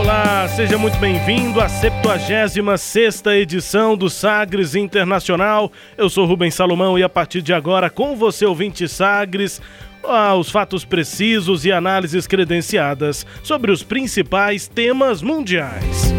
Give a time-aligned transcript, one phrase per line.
[0.00, 5.70] Olá, seja muito bem-vindo à 76 edição do Sagres Internacional.
[5.94, 9.60] Eu sou Rubens Salomão e a partir de agora, com você, ouvinte Sagres,
[10.02, 16.14] ah, os fatos precisos e análises credenciadas sobre os principais temas mundiais.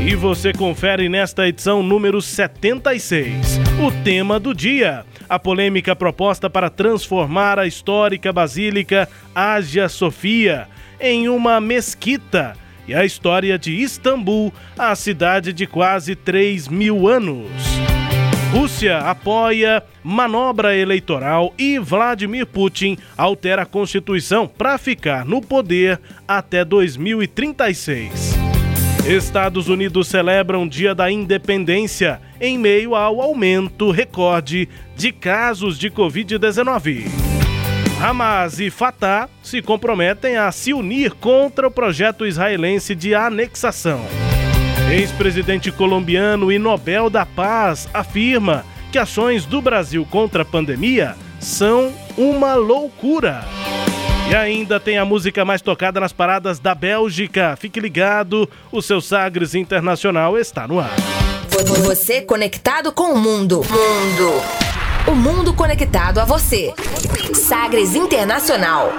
[0.00, 6.70] E você confere nesta edição número 76 o tema do dia: a polêmica proposta para
[6.70, 10.68] transformar a histórica Basílica Ágia Sofia
[11.00, 12.54] em uma mesquita
[12.88, 17.46] e a história de Istambul, a cidade de quase 3 mil anos.
[18.50, 26.64] Rússia apoia manobra eleitoral e Vladimir Putin altera a Constituição para ficar no poder até
[26.64, 28.38] 2036.
[29.06, 37.37] Estados Unidos celebram Dia da Independência em meio ao aumento recorde de casos de Covid-19.
[38.00, 44.00] Hamas e Fatah se comprometem a se unir contra o projeto israelense de anexação.
[44.88, 51.92] Ex-presidente colombiano e Nobel da Paz afirma que ações do Brasil contra a pandemia são
[52.16, 53.44] uma loucura.
[54.30, 57.56] E ainda tem a música mais tocada nas paradas da Bélgica.
[57.56, 60.94] Fique ligado, o seu Sagres Internacional está no ar.
[61.84, 63.56] Você conectado com o mundo.
[63.56, 64.68] Mundo.
[65.10, 66.74] O mundo conectado a você.
[67.32, 68.92] Sagres Internacional.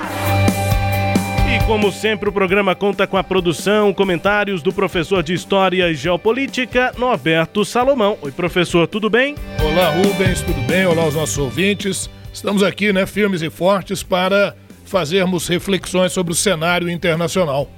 [1.48, 5.94] E como sempre, o programa conta com a produção, comentários do professor de História e
[5.94, 8.18] Geopolítica, Norberto Salomão.
[8.24, 9.36] Oi, professor, tudo bem?
[9.62, 10.88] Olá, Rubens, tudo bem?
[10.88, 12.10] Olá aos nossos ouvintes.
[12.34, 14.56] Estamos aqui, né, firmes e fortes para
[14.86, 17.70] fazermos reflexões sobre o cenário internacional.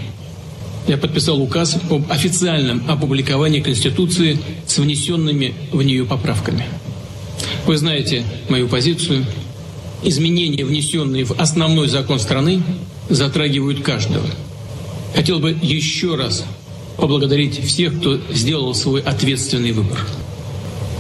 [0.88, 4.38] я подписал указ об официальном опубликовании Конституции
[4.68, 6.66] с внесенными в нее поправками.
[7.68, 9.26] Вы знаете мою позицию–
[10.04, 12.64] изменения, внесенные в основной закон страны,
[13.10, 14.26] затрагивают каждого.
[15.14, 16.46] Хотел бы еще раз
[16.96, 20.00] поблагодарить всех, кто сделал свой ответственный выбор.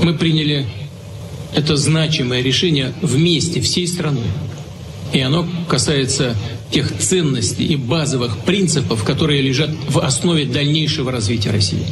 [0.03, 0.67] Мы приняли
[1.55, 4.27] это значимое решение вместе, всей страной.
[5.13, 6.35] И оно касается
[6.69, 11.87] тех ценностей и базовых принципов, которые лежат в основе дальнейшего развития России.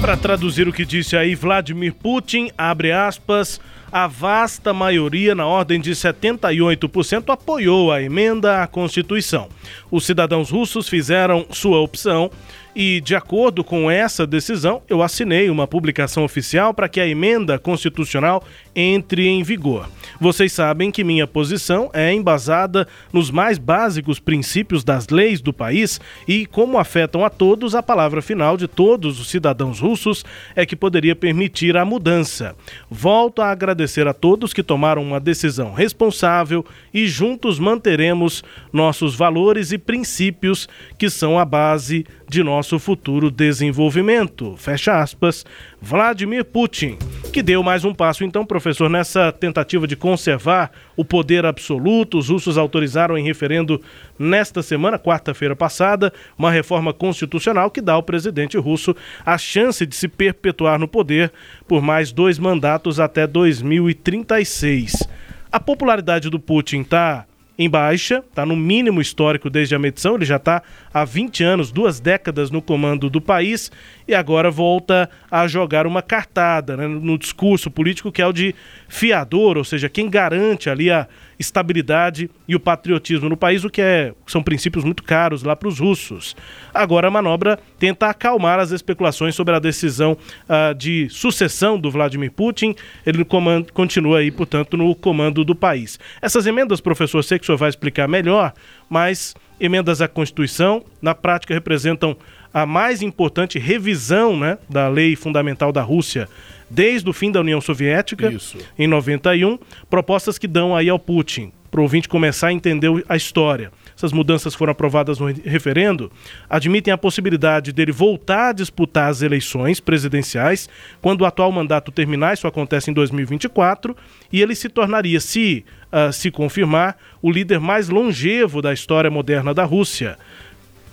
[0.00, 3.60] Para traduzir o que disse aí Vladimir Putin, abre aspas,
[3.92, 9.48] a vasta maioria, na ordem de 78%, apoiou a emenda à Constituição.
[9.90, 12.30] Os cidadãos russos fizeram sua opção
[12.74, 17.58] E, de acordo com essa decisão, eu assinei uma publicação oficial para que a emenda
[17.58, 18.44] constitucional
[18.74, 19.88] entre em vigor.
[20.20, 26.00] Vocês sabem que minha posição é embasada nos mais básicos princípios das leis do país
[26.28, 30.24] e como afetam a todos, a palavra final de todos os cidadãos russos
[30.54, 32.54] é que poderia permitir a mudança.
[32.88, 36.64] Volto a agradecer a todos que tomaram uma decisão responsável
[36.94, 40.68] e juntos manteremos nossos valores e princípios
[40.98, 44.54] que são a base de nosso futuro desenvolvimento.
[44.56, 45.44] Fecha aspas.
[45.82, 46.96] Vladimir Putin,
[47.32, 52.18] que deu mais um passo, então, professor, nessa tentativa de conservar o poder absoluto.
[52.18, 53.82] Os russos autorizaram em referendo
[54.16, 58.94] nesta semana, quarta-feira passada, uma reforma constitucional que dá ao presidente russo
[59.26, 61.32] a chance de se perpetuar no poder
[61.66, 65.02] por mais dois mandatos até 2036.
[65.50, 67.26] A popularidade do Putin está
[67.60, 70.62] em baixa, está no mínimo histórico desde a medição, ele já está
[70.94, 73.70] há 20 anos, duas décadas no comando do país
[74.10, 78.52] e agora volta a jogar uma cartada né, no discurso político que é o de
[78.88, 81.06] fiador, ou seja, quem garante ali a
[81.38, 85.68] estabilidade e o patriotismo no país, o que é, são princípios muito caros lá para
[85.68, 86.34] os russos.
[86.74, 90.18] Agora a manobra tenta acalmar as especulações sobre a decisão
[90.48, 92.74] uh, de sucessão do Vladimir Putin.
[93.06, 96.00] Ele comando, continua aí, portanto, no comando do país.
[96.20, 98.52] Essas emendas, professor, sei que o senhor vai explicar melhor,
[98.88, 102.16] mas emendas à Constituição, na prática representam
[102.52, 106.28] a mais importante revisão né, da lei fundamental da Rússia
[106.70, 108.58] desde o fim da União Soviética, Isso.
[108.78, 109.58] em 91,
[109.90, 113.72] propostas que dão aí ao Putin, para o ouvinte começar a entender a história.
[113.96, 116.10] Essas mudanças foram aprovadas no referendo,
[116.48, 120.68] admitem a possibilidade dele voltar a disputar as eleições presidenciais
[121.02, 123.94] quando o atual mandato terminar, isso acontece em 2024,
[124.32, 129.52] e ele se tornaria, se uh, se confirmar, o líder mais longevo da história moderna
[129.52, 130.16] da Rússia.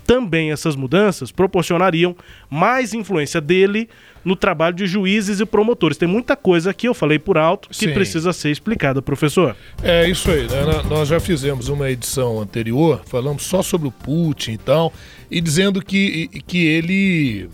[0.07, 2.15] Também essas mudanças proporcionariam
[2.49, 3.89] mais influência dele
[4.23, 5.97] no trabalho de juízes e promotores.
[5.97, 7.93] Tem muita coisa que eu falei por alto que Sim.
[7.93, 9.55] precisa ser explicada, professor.
[9.83, 10.81] É isso aí, né?
[10.89, 14.93] Nós já fizemos uma edição anterior, falamos só sobre o Putin e tal,
[15.29, 17.49] e dizendo que, que ele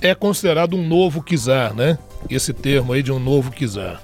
[0.00, 1.98] é considerado um novo czar, né?
[2.28, 4.02] Esse termo aí de um novo czar.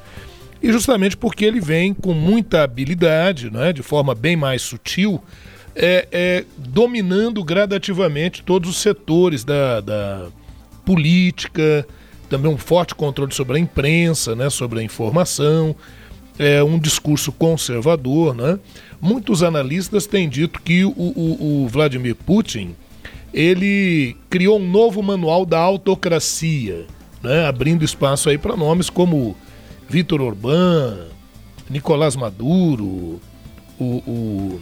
[0.63, 3.73] E justamente porque ele vem com muita habilidade, né?
[3.73, 5.23] de forma bem mais sutil,
[5.75, 10.29] é, é, dominando gradativamente todos os setores da, da,
[10.85, 11.87] política,
[12.29, 15.75] também um forte controle sobre a imprensa, né, sobre a informação,
[16.39, 18.35] é, um discurso conservador.
[18.35, 18.59] Né?
[19.01, 22.75] Muitos analistas têm dito que o, o, o Vladimir Putin
[23.33, 26.87] ele criou um novo manual da autocracia,
[27.23, 29.37] né, abrindo espaço aí para nomes como
[29.89, 31.07] Vitor Orbán,
[31.69, 33.21] Nicolás Maduro,
[33.79, 34.61] o, o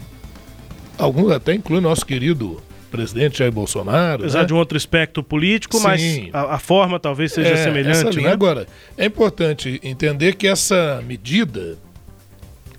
[0.98, 2.60] Alguns até incluem nosso querido
[2.90, 4.22] presidente Jair Bolsonaro.
[4.22, 4.46] Apesar né?
[4.46, 5.84] de um outro espectro político, Sim.
[5.84, 8.20] mas a, a, forma talvez seja é, semelhante.
[8.20, 8.30] Né?
[8.30, 8.66] Agora,
[8.96, 11.78] é importante entender que essa medida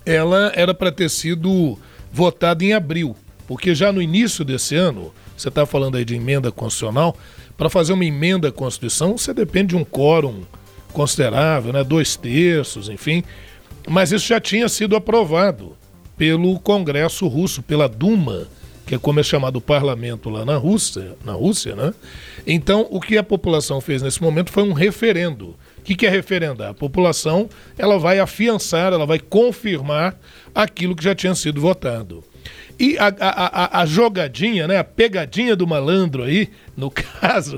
[0.04, 1.78] ela era para ter sido
[2.12, 6.50] votada em abril, porque já no início desse ano, você está falando aí de emenda
[6.50, 7.16] constitucional,
[7.56, 10.42] para fazer uma emenda à Constituição, você depende de um quórum
[10.92, 11.84] considerável, né?
[11.84, 13.22] dois terços, enfim.
[13.88, 15.76] Mas isso já tinha sido aprovado
[16.20, 18.46] pelo Congresso Russo, pela Duma,
[18.84, 21.94] que é como é chamado o parlamento lá na Rússia, na Rússia, né?
[22.46, 25.56] Então, o que a população fez nesse momento foi um referendo.
[25.78, 26.72] O que, que é referendar?
[26.72, 30.14] A população ela vai afiançar, ela vai confirmar
[30.54, 32.22] aquilo que já tinha sido votado.
[32.78, 34.76] E a, a, a, a, jogadinha, né?
[34.76, 37.56] A pegadinha do malandro aí, no caso.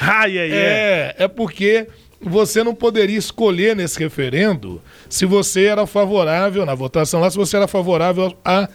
[0.00, 0.52] ai, ai, ai.
[0.52, 1.88] É, é porque
[2.20, 7.56] você não poderia escolher nesse referendo se você era favorável, na votação lá, se você
[7.56, 8.68] era favorável a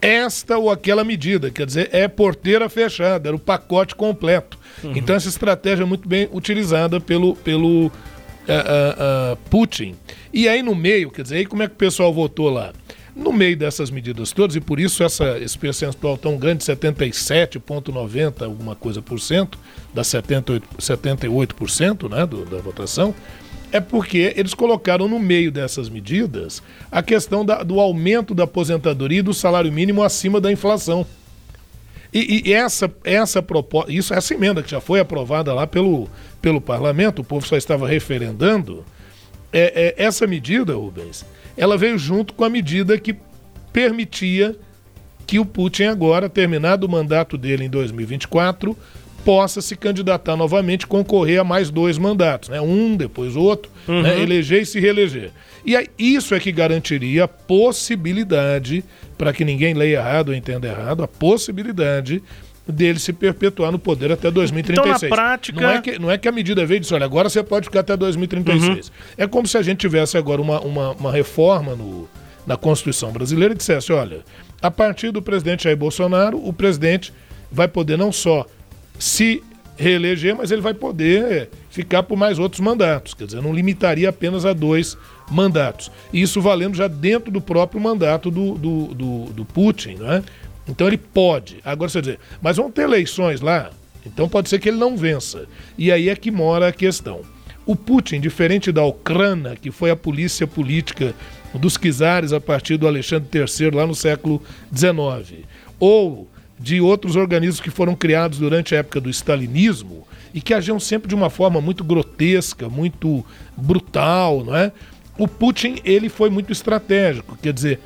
[0.00, 1.50] esta ou aquela medida.
[1.50, 4.58] Quer dizer, é porteira fechada, era o pacote completo.
[4.82, 4.92] Uhum.
[4.94, 9.94] Então, essa estratégia é muito bem utilizada pelo, pelo uh, uh, uh, Putin.
[10.32, 12.72] E aí, no meio, quer dizer, aí como é que o pessoal votou lá?
[13.16, 18.76] No meio dessas medidas todas, e por isso essa, esse percentual tão grande, 77,90 alguma
[18.76, 19.58] coisa por cento,
[19.94, 23.14] das 78%, 78% né, do, da votação,
[23.72, 29.20] é porque eles colocaram no meio dessas medidas a questão da, do aumento da aposentadoria
[29.20, 31.06] e do salário mínimo acima da inflação.
[32.12, 36.06] E, e, essa, essa proposta, isso, essa emenda que já foi aprovada lá pelo,
[36.42, 38.84] pelo parlamento, o povo só estava referendando,
[39.50, 41.24] é, é, essa medida, Rubens,
[41.56, 43.16] ela veio junto com a medida que
[43.72, 44.56] permitia
[45.26, 48.76] que o Putin agora, terminado o mandato dele em 2024,
[49.24, 52.60] possa se candidatar novamente, concorrer a mais dois mandatos, né?
[52.60, 54.02] Um, depois outro, uhum.
[54.02, 54.20] né?
[54.20, 55.32] eleger e se reeleger.
[55.64, 58.84] E aí, isso é que garantiria a possibilidade,
[59.18, 62.22] para que ninguém leia errado ou entenda errado, a possibilidade
[62.66, 64.96] dele se perpetuar no poder até 2036.
[64.96, 65.60] Então, na prática...
[65.60, 67.66] Não é que, não é que a medida veio e disse, olha, agora você pode
[67.66, 68.88] ficar até 2036.
[68.88, 68.94] Uhum.
[69.16, 72.08] É como se a gente tivesse agora uma, uma, uma reforma no,
[72.46, 74.20] na Constituição brasileira e dissesse, olha,
[74.60, 77.12] a partir do presidente Jair Bolsonaro, o presidente
[77.50, 78.46] vai poder não só
[78.98, 79.42] se
[79.76, 83.14] reeleger, mas ele vai poder ficar por mais outros mandatos.
[83.14, 84.96] Quer dizer, não limitaria apenas a dois
[85.30, 85.90] mandatos.
[86.12, 90.24] E isso valendo já dentro do próprio mandato do, do, do, do Putin, né?
[90.68, 91.58] Então ele pode.
[91.64, 93.70] Agora você dizer, mas vão ter eleições lá,
[94.04, 95.46] então pode ser que ele não vença.
[95.76, 97.22] E aí é que mora a questão.
[97.64, 101.14] O Putin, diferente da Ucrânia, que foi a polícia política
[101.54, 104.42] dos czares a partir do Alexandre III lá no século
[104.74, 105.44] XIX,
[105.80, 110.78] ou de outros organismos que foram criados durante a época do stalinismo e que agiam
[110.78, 113.24] sempre de uma forma muito grotesca, muito
[113.56, 114.72] brutal, não é?
[115.18, 117.80] O Putin, ele foi muito estratégico, quer dizer,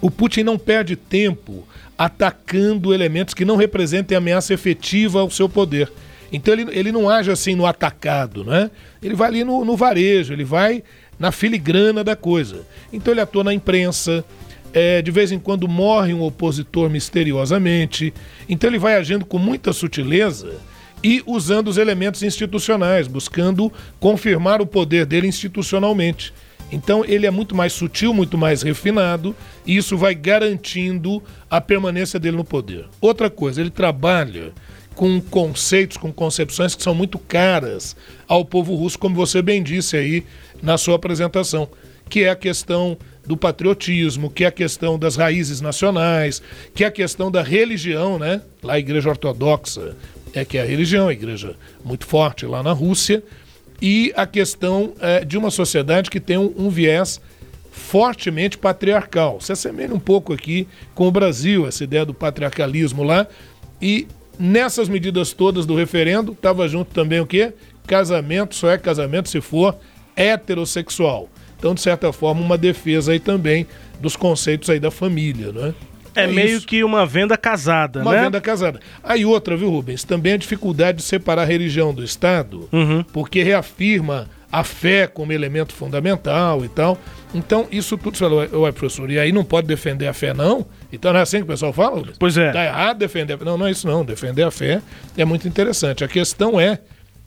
[0.00, 1.66] o Putin não perde tempo
[1.98, 5.90] atacando elementos que não representem ameaça efetiva ao seu poder.
[6.32, 8.70] Então ele, ele não age assim no atacado, né?
[9.02, 10.84] Ele vai ali no, no varejo, ele vai
[11.18, 12.64] na filigrana da coisa.
[12.92, 14.24] Então ele atua na imprensa,
[14.72, 18.14] é, de vez em quando morre um opositor misteriosamente.
[18.48, 20.54] Então ele vai agindo com muita sutileza
[21.02, 26.32] e usando os elementos institucionais, buscando confirmar o poder dele institucionalmente.
[26.70, 29.34] Então ele é muito mais sutil, muito mais refinado,
[29.66, 32.86] e isso vai garantindo a permanência dele no poder.
[33.00, 34.52] Outra coisa, ele trabalha
[34.94, 37.96] com conceitos, com concepções que são muito caras
[38.26, 40.24] ao povo russo, como você bem disse aí
[40.60, 41.68] na sua apresentação,
[42.10, 46.42] que é a questão do patriotismo, que é a questão das raízes nacionais,
[46.74, 48.40] que é a questão da religião, né?
[48.62, 49.94] Lá a Igreja Ortodoxa
[50.32, 53.22] é que é a religião, a igreja muito forte lá na Rússia,
[53.80, 57.20] e a questão é, de uma sociedade que tem um, um viés
[57.70, 59.40] fortemente patriarcal.
[59.40, 63.26] Se assemelha um pouco aqui com o Brasil, essa ideia do patriarcalismo lá.
[63.80, 64.06] E
[64.38, 67.52] nessas medidas todas do referendo, estava junto também o quê?
[67.86, 69.76] Casamento só é casamento se for
[70.16, 71.28] heterossexual.
[71.58, 73.66] Então, de certa forma, uma defesa aí também
[74.00, 75.74] dos conceitos aí da família, né?
[75.74, 76.66] É, é meio isso.
[76.66, 78.18] que uma venda casada, uma né?
[78.18, 78.80] Uma venda casada.
[79.02, 80.04] Aí outra, viu, Rubens?
[80.04, 83.04] Também a dificuldade de separar a religião do Estado, uhum.
[83.12, 86.98] porque reafirma a fé como elemento fundamental e tal.
[87.34, 90.64] Então, isso tudo, você falou, ué, professor, e aí não pode defender a fé, não?
[90.90, 92.02] Então não é assim que o pessoal fala?
[92.18, 92.50] Pois é.
[92.50, 93.44] Tá errado defender a fé.
[93.44, 94.04] Não, não é isso não.
[94.04, 94.80] Defender a fé
[95.16, 96.02] é muito interessante.
[96.02, 96.78] A questão é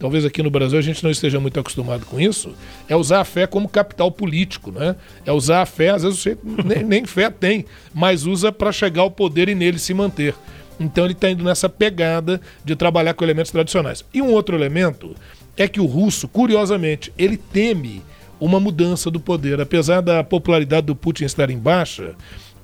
[0.01, 2.55] talvez aqui no Brasil a gente não esteja muito acostumado com isso,
[2.89, 4.95] é usar a fé como capital político, né?
[5.23, 9.03] É usar a fé, às vezes você nem, nem fé tem, mas usa para chegar
[9.03, 10.33] ao poder e nele se manter.
[10.79, 14.03] Então ele está indo nessa pegada de trabalhar com elementos tradicionais.
[14.11, 15.15] E um outro elemento
[15.55, 18.01] é que o russo, curiosamente, ele teme
[18.39, 19.61] uma mudança do poder.
[19.61, 22.15] Apesar da popularidade do Putin estar em baixa,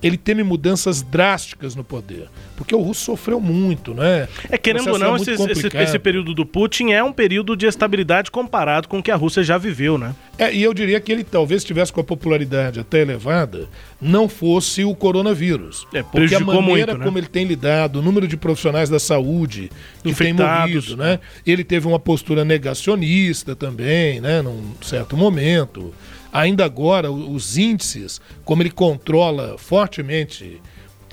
[0.01, 2.27] ele teme mudanças drásticas no poder.
[2.55, 4.27] Porque o russo sofreu muito, né?
[4.49, 8.31] É, querendo ou não, esse, esse, esse, período do Putin é um período de estabilidade
[8.31, 10.15] comparado com o que a Rússia já viveu, né?
[10.37, 13.67] É, e eu diria que ele talvez tivesse com a popularidade até elevada,
[14.01, 15.87] não fosse o coronavírus.
[15.93, 17.05] É, porque a maneira muito, né?
[17.05, 19.71] como ele tem lidado, o número de profissionais da saúde
[20.03, 21.19] que Infectados, tem morrido, né?
[21.45, 24.41] Ele teve uma postura negacionista também, né?
[24.41, 25.93] Num certo momento.
[26.37, 30.61] Ainda agora, os índices, como ele controla fortemente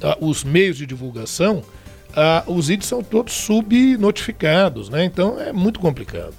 [0.02, 1.62] uh, os meios de divulgação,
[2.10, 5.02] uh, os índices são todos subnotificados, né?
[5.02, 6.34] Então é muito complicado.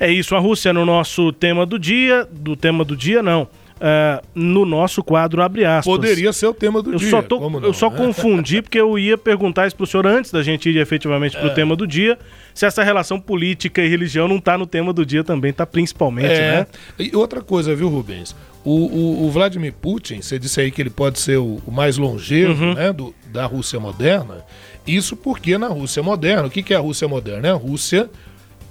[0.00, 4.24] É isso, a Rússia no nosso tema do dia, do tema do dia não uh,
[4.34, 5.84] no nosso quadro Abre Aspas.
[5.84, 7.10] Poderia ser o tema do eu dia.
[7.10, 7.96] Só tô, não, eu só né?
[7.96, 11.46] confundi porque eu ia perguntar isso para o senhor antes da gente ir efetivamente para
[11.46, 11.54] o é.
[11.54, 12.18] tema do dia,
[12.54, 16.32] se essa relação política e religião não está no tema do dia também, está principalmente,
[16.32, 16.50] é.
[16.50, 16.66] né?
[16.98, 18.34] E outra coisa, viu, Rubens?
[18.64, 21.98] O, o, o, Vladimir Putin, você disse aí que ele pode ser o, o mais
[21.98, 22.74] longevo uhum.
[22.74, 24.42] né, do, da Rússia moderna.
[24.86, 27.48] Isso porque na Rússia moderna, o que, que é a Rússia moderna?
[27.48, 28.08] É a Rússia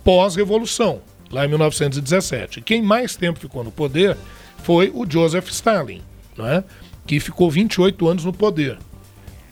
[0.03, 2.61] pós-revolução, lá em 1917.
[2.61, 4.17] Quem mais tempo ficou no poder
[4.63, 6.01] foi o Joseph Stalin,
[6.35, 6.63] não é?
[7.05, 8.77] que ficou 28 anos no poder.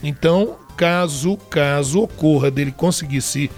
[0.01, 3.51] Então, caso caso ocorra dele conseguir se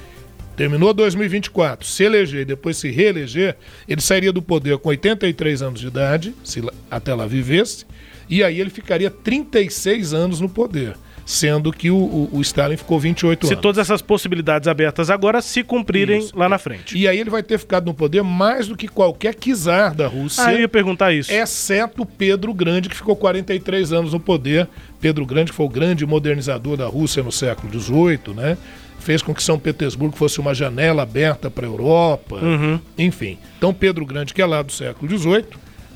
[0.57, 3.55] terminou 2024, se eleger e depois se reeleger,
[3.87, 7.85] ele sairia do poder com 83 anos de idade, se até lá vivesse,
[8.29, 12.99] e aí ele ficaria 36 anos no poder sendo que o, o, o Stalin ficou
[12.99, 13.57] 28 se anos.
[13.57, 16.37] Se todas essas possibilidades abertas agora se cumprirem isso.
[16.37, 16.97] lá na frente.
[16.97, 20.45] E aí ele vai ter ficado no poder mais do que qualquer czar da Rússia.
[20.45, 21.31] Ah, eu ia perguntar isso.
[21.31, 24.67] Exceto Pedro Grande, que ficou 43 anos no poder.
[24.99, 28.57] Pedro Grande foi o grande modernizador da Rússia no século XVIII, né?
[28.99, 32.79] Fez com que São Petersburgo fosse uma janela aberta para a Europa, uhum.
[32.97, 33.37] enfim.
[33.57, 35.45] Então Pedro Grande, que é lá do século XVIII,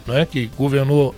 [0.05, 1.15] né, que governou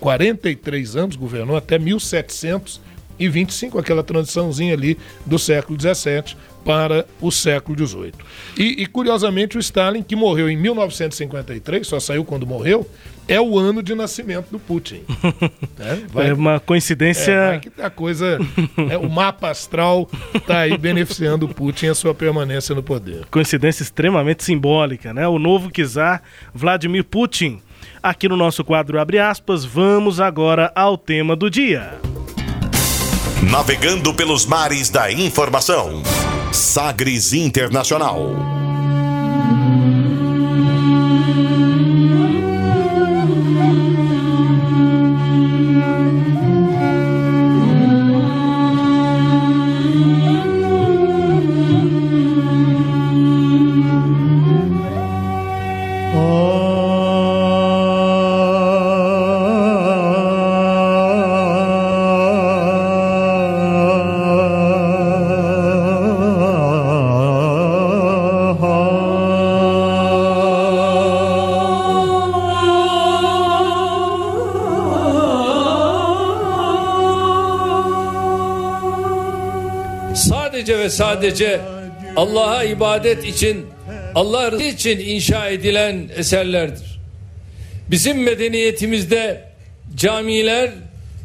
[0.00, 2.80] 43 anos, governou até 1700
[3.20, 6.34] e 25, aquela transiçãozinha ali do século XVII
[6.64, 8.12] para o século XVIII.
[8.56, 12.88] E, e, curiosamente, o Stalin, que morreu em 1953, só saiu quando morreu,
[13.28, 15.02] é o ano de nascimento do Putin.
[15.78, 17.60] é, vai, é uma coincidência.
[17.78, 18.38] É, a coisa.
[18.90, 23.26] é, o mapa astral está aí beneficiando o Putin e a sua permanência no poder.
[23.30, 25.28] Coincidência extremamente simbólica, né?
[25.28, 26.22] O novo czar
[26.54, 27.60] Vladimir Putin.
[28.02, 31.98] Aqui no nosso quadro Abre aspas, vamos agora ao tema do dia.
[33.42, 36.02] Navegando pelos mares da informação.
[36.52, 38.18] Sagres Internacional.
[80.90, 81.60] Sadece
[82.16, 83.66] Allah'a ibadet için
[84.14, 87.00] Allah için inşa edilen eserlerdir.
[87.90, 89.44] Bizim medeniyetimizde
[89.96, 90.70] camiler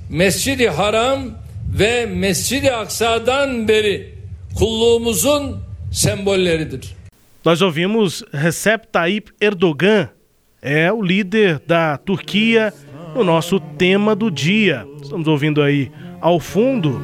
[0.10, 1.20] Mescid-i Haram
[1.80, 4.14] ve Mescid-i Aksa'dan beri
[4.56, 5.60] kulluğumuzun
[5.92, 6.96] sembolleridir.
[7.46, 10.10] Nós ouvimos Recep Tayyip Erdogan,
[10.64, 12.74] é o líder da Turquia,
[13.16, 14.86] no nosso tema do dia.
[15.02, 15.92] Estamos ouvindo aí
[16.22, 17.00] ao fundo,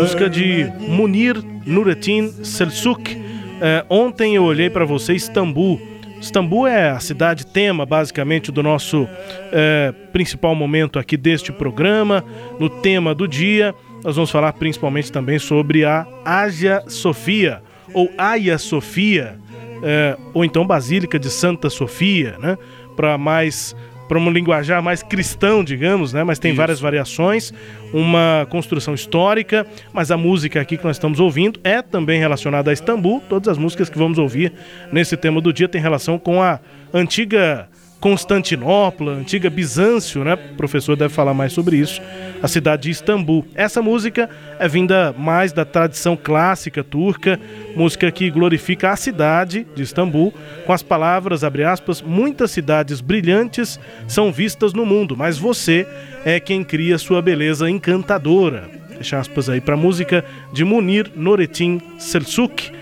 [0.00, 3.16] música de Munir Nurettin Selçuk.
[3.60, 5.80] É, ontem eu olhei para você Istambul.
[6.20, 9.08] Istambul é a cidade tema, basicamente, do nosso
[9.52, 12.24] é, principal momento aqui deste programa.
[12.58, 18.58] No tema do dia, nós vamos falar principalmente também sobre a Ásia Sofia, ou Hagia
[18.58, 19.38] Sofia,
[19.82, 22.56] é, ou então Basílica de Santa Sofia, né?
[22.94, 23.76] Para mais
[24.08, 26.24] para um linguajar mais cristão, digamos, né?
[26.24, 26.58] Mas tem Isso.
[26.58, 27.52] várias variações,
[27.92, 32.72] uma construção histórica, mas a música aqui que nós estamos ouvindo é também relacionada a
[32.72, 33.22] Istambul.
[33.28, 34.52] Todas as músicas que vamos ouvir
[34.92, 36.60] nesse tema do dia têm relação com a
[36.92, 37.68] antiga
[38.00, 40.34] Constantinopla, antiga Bizâncio, né?
[40.34, 42.00] O professor deve falar mais sobre isso,
[42.42, 43.46] a cidade de Istambul.
[43.54, 44.28] Essa música
[44.58, 47.40] é vinda mais da tradição clássica turca,
[47.74, 50.32] música que glorifica a cidade de Istambul,
[50.66, 55.86] com as palavras, abre aspas, muitas cidades brilhantes são vistas no mundo, mas você
[56.24, 58.68] é quem cria sua beleza encantadora.
[58.96, 62.75] Fecha aspas aí para a música de Munir Noretin Selçuk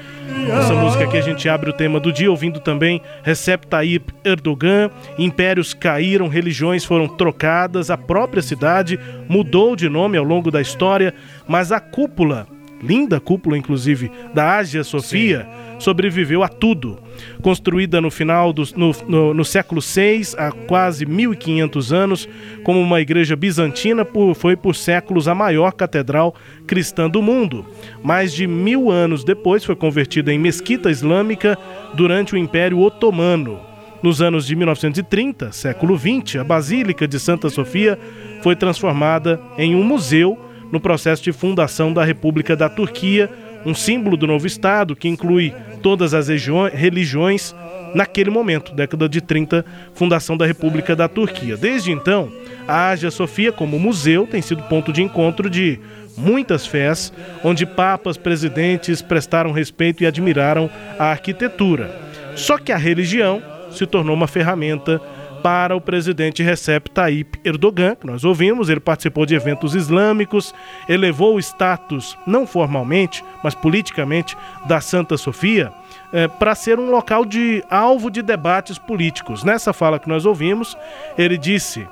[0.58, 4.90] essa música aqui a gente abre o tema do dia ouvindo também Recep Tayyip Erdogan.
[5.18, 11.14] Impérios caíram, religiões foram trocadas, a própria cidade mudou de nome ao longo da história,
[11.46, 12.46] mas a cúpula,
[12.82, 15.63] linda cúpula inclusive, da Ágia Sofia, Sim.
[15.85, 16.99] Sobreviveu a tudo
[17.42, 22.29] construída no final do no, no, no século VI, há quase 1500 anos,
[22.64, 26.35] como uma igreja bizantina, por, foi por séculos a maior catedral
[26.66, 27.66] cristã do mundo.
[28.03, 31.59] Mais de mil anos depois foi convertida em mesquita islâmica
[31.92, 33.61] durante o Império Otomano.
[34.03, 37.99] Nos anos de 1930, século XX, a Basílica de Santa Sofia
[38.42, 40.38] foi transformada em um museu
[40.70, 43.31] no processo de fundação da República da Turquia
[43.64, 47.55] um símbolo do novo Estado que inclui todas as religiões
[47.94, 51.57] naquele momento, década de 30, fundação da República da Turquia.
[51.57, 52.31] Desde então,
[52.66, 55.79] a Ágia Sofia, como museu, tem sido ponto de encontro de
[56.16, 61.90] muitas fés, onde papas, presidentes prestaram respeito e admiraram a arquitetura.
[62.35, 65.00] Só que a religião se tornou uma ferramenta
[65.44, 70.54] para o presidente Recep Tayyip Erdogan, que nós ouvimos, ele participou de eventos islâmicos,
[70.88, 75.70] elevou o status, não formalmente, mas politicamente, da Santa Sofia,
[76.14, 79.44] é, para ser um local de alvo de debates políticos.
[79.44, 80.78] Nessa fala que nós ouvimos,
[81.18, 81.87] ele disse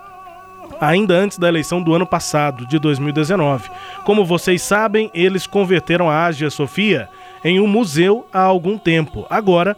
[0.81, 3.69] ainda antes da eleição do ano passado, de 2019.
[4.07, 7.07] Como vocês sabem, eles converteram a Ágia Sofia
[7.45, 9.27] em um museu há algum tempo.
[9.29, 9.77] Agora,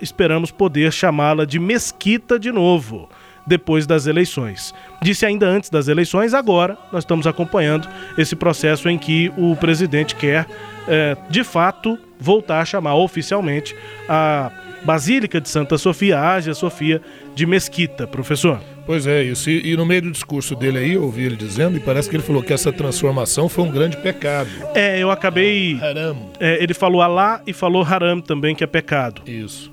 [0.00, 3.08] esperamos poder chamá-la de Mesquita de novo,
[3.46, 4.74] depois das eleições.
[5.02, 10.14] Disse ainda antes das eleições, agora nós estamos acompanhando esse processo em que o presidente
[10.14, 10.46] quer,
[10.88, 13.74] é, de fato, voltar a chamar oficialmente
[14.08, 14.50] a
[14.84, 17.00] Basílica de Santa Sofia, Ágia Sofia
[17.34, 18.60] de Mesquita, professor.
[18.84, 19.48] Pois é, isso.
[19.48, 22.16] E, e, no meio do discurso dele aí, eu ouvi ele dizendo, e parece que
[22.16, 24.50] ele falou que essa transformação foi um grande pecado.
[24.74, 25.78] É, eu acabei.
[25.80, 26.30] Haram.
[26.40, 29.22] É, ele falou Alá e falou Haram também, que é pecado.
[29.26, 29.72] Isso.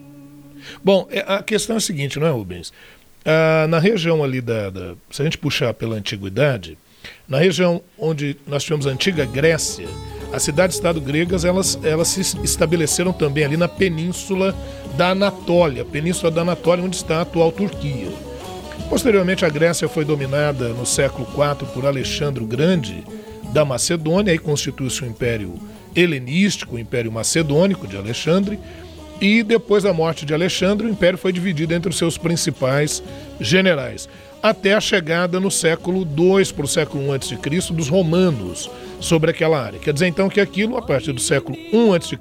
[0.84, 2.72] Bom, é, a questão é a seguinte, não é, Rubens?
[3.26, 6.78] Ah, na região ali da, da, Se a gente puxar pela antiguidade,
[7.28, 9.88] Na região onde nós tivemos a antiga Grécia,
[10.32, 14.56] as cidades-estado gregas elas, elas se estabeleceram também ali na península
[14.96, 18.29] da Anatólia, península da Anatólia, onde está a atual Turquia.
[18.90, 23.04] Posteriormente, a Grécia foi dominada no século IV por Alexandre o Grande
[23.54, 25.54] da Macedônia, e constitui-se o Império
[25.96, 28.60] Helenístico, o Império Macedônico de Alexandre,
[29.22, 33.04] e depois da morte de Alexandre, o império foi dividido entre os seus principais
[33.40, 34.08] generais,
[34.42, 37.74] até a chegada no século II para o século I a.C.
[37.74, 39.80] dos romanos sobre aquela área.
[39.80, 42.18] Quer dizer então que aquilo, a partir do século I a.C.,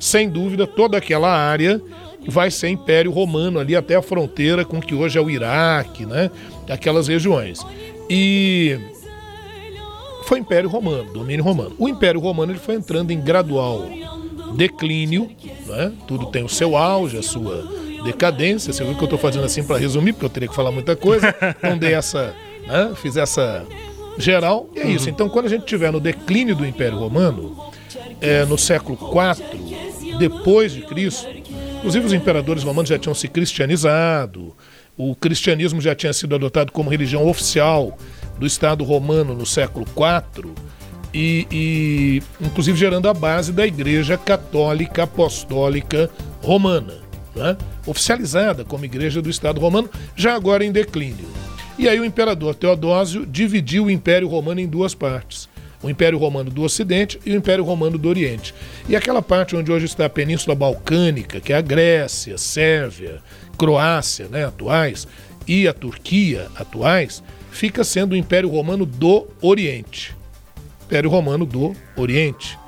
[0.00, 1.80] sem dúvida, toda aquela área
[2.26, 6.06] vai ser Império Romano ali até a fronteira com o que hoje é o Iraque,
[6.06, 6.30] né?
[6.68, 7.64] Aquelas regiões.
[8.08, 8.78] E
[10.24, 11.74] foi Império Romano, domínio romano.
[11.78, 13.84] O Império Romano ele foi entrando em gradual
[14.56, 15.30] declínio,
[15.66, 15.92] né?
[16.06, 17.64] tudo tem o seu auge, a sua
[18.04, 18.72] decadência.
[18.72, 20.96] Você viu que eu estou fazendo assim para resumir, porque eu teria que falar muita
[20.96, 21.34] coisa.
[21.58, 22.34] Então dei essa,
[22.66, 22.92] né?
[22.96, 23.64] fiz essa
[24.16, 24.68] geral.
[24.74, 25.10] E é isso.
[25.10, 27.56] Então, quando a gente tiver no declínio do Império Romano,
[28.20, 31.26] é, no século IV depois de Cristo,
[31.84, 34.56] inclusive os imperadores romanos já tinham se cristianizado,
[34.96, 37.98] o cristianismo já tinha sido adotado como religião oficial
[38.38, 40.54] do Estado romano no século IV
[41.12, 46.08] e, e inclusive gerando a base da Igreja Católica Apostólica
[46.40, 46.94] Romana,
[47.36, 47.54] né?
[47.86, 51.28] oficializada como Igreja do Estado Romano, já agora em declínio.
[51.78, 55.50] E aí o imperador Teodósio dividiu o Império Romano em duas partes.
[55.84, 58.54] O Império Romano do Ocidente e o Império Romano do Oriente.
[58.88, 63.20] E aquela parte onde hoje está a Península Balcânica, que é a Grécia, Sérvia,
[63.58, 65.06] Croácia, né, atuais,
[65.46, 70.16] e a Turquia, atuais, fica sendo o Império Romano do Oriente.
[70.86, 72.58] Império Romano do Oriente,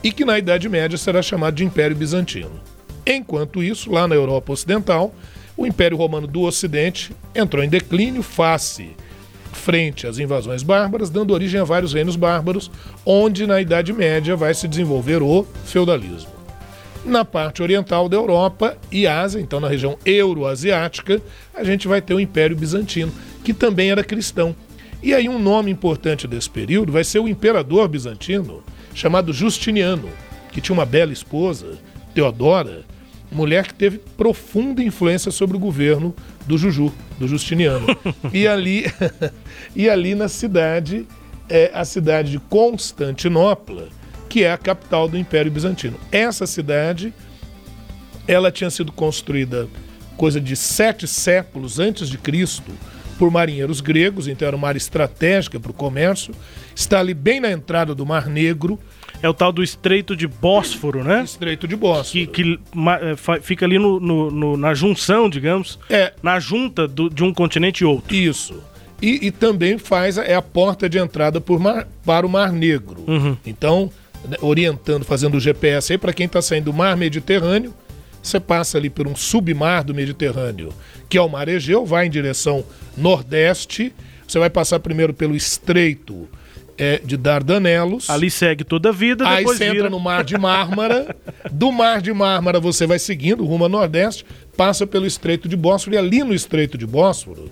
[0.00, 2.60] e que na Idade Média será chamado de Império Bizantino.
[3.04, 5.12] Enquanto isso, lá na Europa Ocidental,
[5.56, 8.90] o Império Romano do Ocidente entrou em declínio face
[9.64, 12.70] frente às invasões bárbaras, dando origem a vários reinos bárbaros,
[13.04, 16.30] onde na Idade Média vai se desenvolver o feudalismo.
[17.02, 21.20] Na parte oriental da Europa e Ásia, então na região euroasiática,
[21.54, 24.54] a gente vai ter o Império Bizantino, que também era cristão,
[25.02, 28.62] e aí um nome importante desse período vai ser o imperador bizantino,
[28.94, 30.08] chamado Justiniano,
[30.52, 31.78] que tinha uma bela esposa,
[32.14, 32.84] Teodora,
[33.34, 36.14] mulher que teve profunda influência sobre o governo
[36.46, 37.86] do Juju, do Justiniano.
[38.32, 38.84] e ali,
[39.74, 41.06] e ali na cidade,
[41.48, 43.88] é a cidade de Constantinopla,
[44.28, 45.98] que é a capital do Império Bizantino.
[46.10, 47.12] Essa cidade,
[48.26, 49.68] ela tinha sido construída
[50.16, 52.72] coisa de sete séculos antes de Cristo
[53.18, 56.34] por marinheiros gregos, então era uma área estratégica para o comércio.
[56.74, 58.78] Está ali bem na entrada do Mar Negro.
[59.22, 61.22] É o tal do Estreito de Bósforo, né?
[61.24, 62.26] Estreito de Bósforo.
[62.26, 62.60] Que, que
[63.00, 66.12] é, fica ali no, no, no, na junção, digamos, é.
[66.22, 68.14] na junta do, de um continente e outro.
[68.14, 68.62] Isso.
[69.00, 73.04] E, e, também faz é a porta de entrada mar, para o Mar Negro.
[73.06, 73.36] Uhum.
[73.44, 73.90] Então,
[74.28, 77.74] né, orientando, fazendo o GPS aí para quem está saindo do Mar Mediterrâneo,
[78.22, 80.72] você passa ali por um submar do Mediterrâneo,
[81.08, 82.64] que é o Mar Egeu, vai em direção
[82.96, 83.92] nordeste,
[84.26, 86.26] você vai passar primeiro pelo Estreito
[86.78, 88.10] é, de Dardanelos.
[88.10, 89.76] Ali segue toda a vida, Aí depois você vira...
[89.76, 91.16] entra no Mar de Mármara.
[91.50, 94.24] do Mar de Mármara você vai seguindo rumo a nordeste,
[94.56, 97.50] passa pelo Estreito de Bósforo e ali no Estreito de Bósforo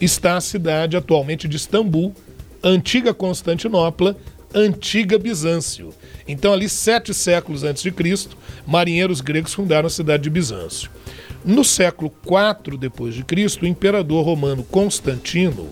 [0.00, 2.14] está a cidade atualmente de Istambul,
[2.62, 4.16] antiga Constantinopla,
[4.54, 5.90] antiga Bizâncio.
[6.26, 10.90] Então, ali, sete séculos antes de Cristo, marinheiros gregos fundaram a cidade de Bizâncio.
[11.44, 15.68] No século IV depois de Cristo, o imperador romano Constantino,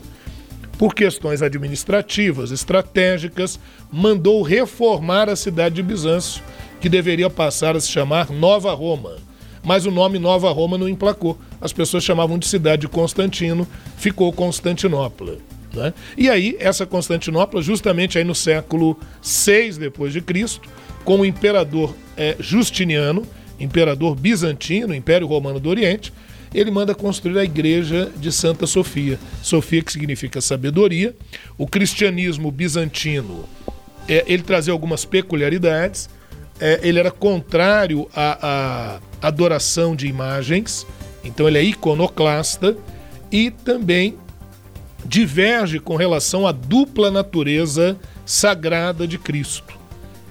[0.79, 3.59] por questões administrativas, estratégicas,
[3.91, 6.43] mandou reformar a cidade de Bizâncio,
[6.81, 9.17] que deveria passar a se chamar Nova Roma.
[9.65, 11.39] Mas o nome Nova Roma não emplacou.
[11.61, 15.37] As pessoas chamavam de cidade de Constantino, ficou Constantinopla.
[15.73, 15.95] Né?
[16.17, 20.69] E aí, essa Constantinopla, justamente aí no século VI depois de Cristo,
[21.05, 23.27] com o imperador é, Justiniano,
[23.59, 26.13] imperador bizantino, Império Romano do Oriente,
[26.55, 29.19] ele manda construir a igreja de Santa Sofia.
[29.43, 31.15] Sofia que significa sabedoria.
[31.57, 33.45] O cristianismo bizantino,
[34.09, 36.11] é, ele trazia algumas peculiaridades.
[36.61, 40.87] É, ele era contrário à, à adoração de imagens,
[41.25, 42.77] então ele é iconoclasta
[43.31, 44.17] e também
[45.05, 49.75] diverge com relação à dupla natureza sagrada de Cristo,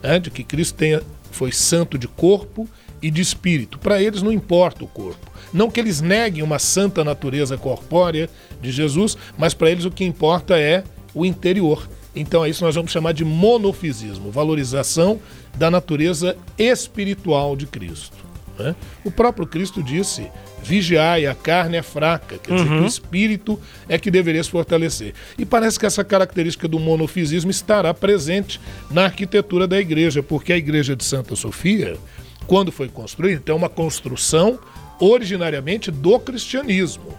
[0.01, 0.19] né?
[0.19, 2.67] de que Cristo tenha, foi santo de corpo
[3.01, 3.79] e de espírito.
[3.79, 5.30] Para eles não importa o corpo.
[5.53, 8.29] Não que eles neguem uma santa natureza corpórea
[8.61, 10.83] de Jesus, mas para eles o que importa é
[11.13, 11.87] o interior.
[12.15, 15.19] Então é isso que nós vamos chamar de monofisismo, valorização
[15.57, 18.17] da natureza espiritual de Cristo.
[18.59, 18.75] Né?
[19.03, 20.27] O próprio Cristo disse:
[20.63, 25.13] vigiai, a carne é fraca, quer dizer que o espírito é que deveria se fortalecer.
[25.37, 28.59] E parece que essa característica do monofisismo estará presente
[28.89, 31.97] na arquitetura da igreja, porque a igreja de Santa Sofia,
[32.45, 34.59] quando foi construída, é uma construção
[35.01, 37.17] originariamente do cristianismo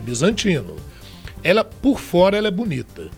[0.00, 0.76] bizantino.
[1.44, 3.08] Ela por fora ela é bonita.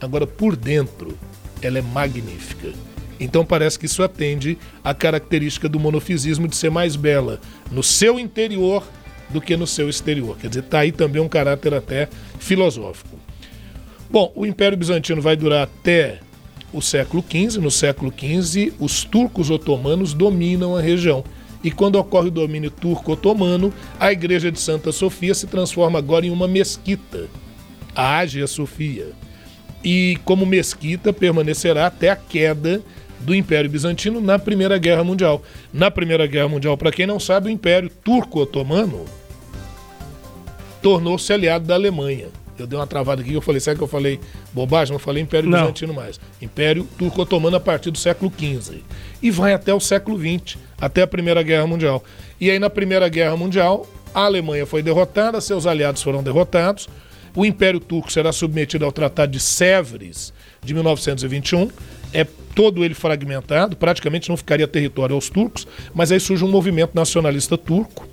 [0.00, 1.16] Agora por dentro
[1.62, 2.72] ela é magnífica.
[3.20, 8.18] Então parece que isso atende à característica do monofisismo de ser mais bela no seu
[8.18, 8.84] interior
[9.30, 10.36] do que no seu exterior.
[10.38, 13.18] Quer dizer, está aí também um caráter até filosófico.
[14.10, 16.20] Bom, o Império Bizantino vai durar até
[16.72, 17.60] o século XV.
[17.60, 21.24] No século XV, os turcos otomanos dominam a região.
[21.62, 26.30] E quando ocorre o domínio turco-otomano, a igreja de Santa Sofia se transforma agora em
[26.30, 27.26] uma mesquita,
[27.94, 29.08] a Ágia Sofia.
[29.82, 32.82] E como mesquita permanecerá até a queda
[33.20, 35.42] do Império Bizantino na Primeira Guerra Mundial.
[35.72, 39.04] Na Primeira Guerra Mundial, para quem não sabe, o Império Turco-Otomano
[40.80, 42.28] tornou-se aliado da Alemanha.
[42.62, 44.20] Eu dei uma travada aqui, eu falei, sabe que eu falei
[44.52, 44.92] bobagem?
[44.92, 45.60] Não falei Império não.
[45.60, 46.20] Bizantino mais.
[46.40, 48.82] Império Turco-Otomano a partir do século XV.
[49.22, 52.02] E vai até o século XX, até a Primeira Guerra Mundial.
[52.40, 56.88] E aí, na Primeira Guerra Mundial, a Alemanha foi derrotada, seus aliados foram derrotados,
[57.34, 61.70] o Império Turco será submetido ao Tratado de Sèvres de 1921,
[62.12, 66.92] é todo ele fragmentado, praticamente não ficaria território aos turcos, mas aí surge um movimento
[66.94, 68.08] nacionalista turco.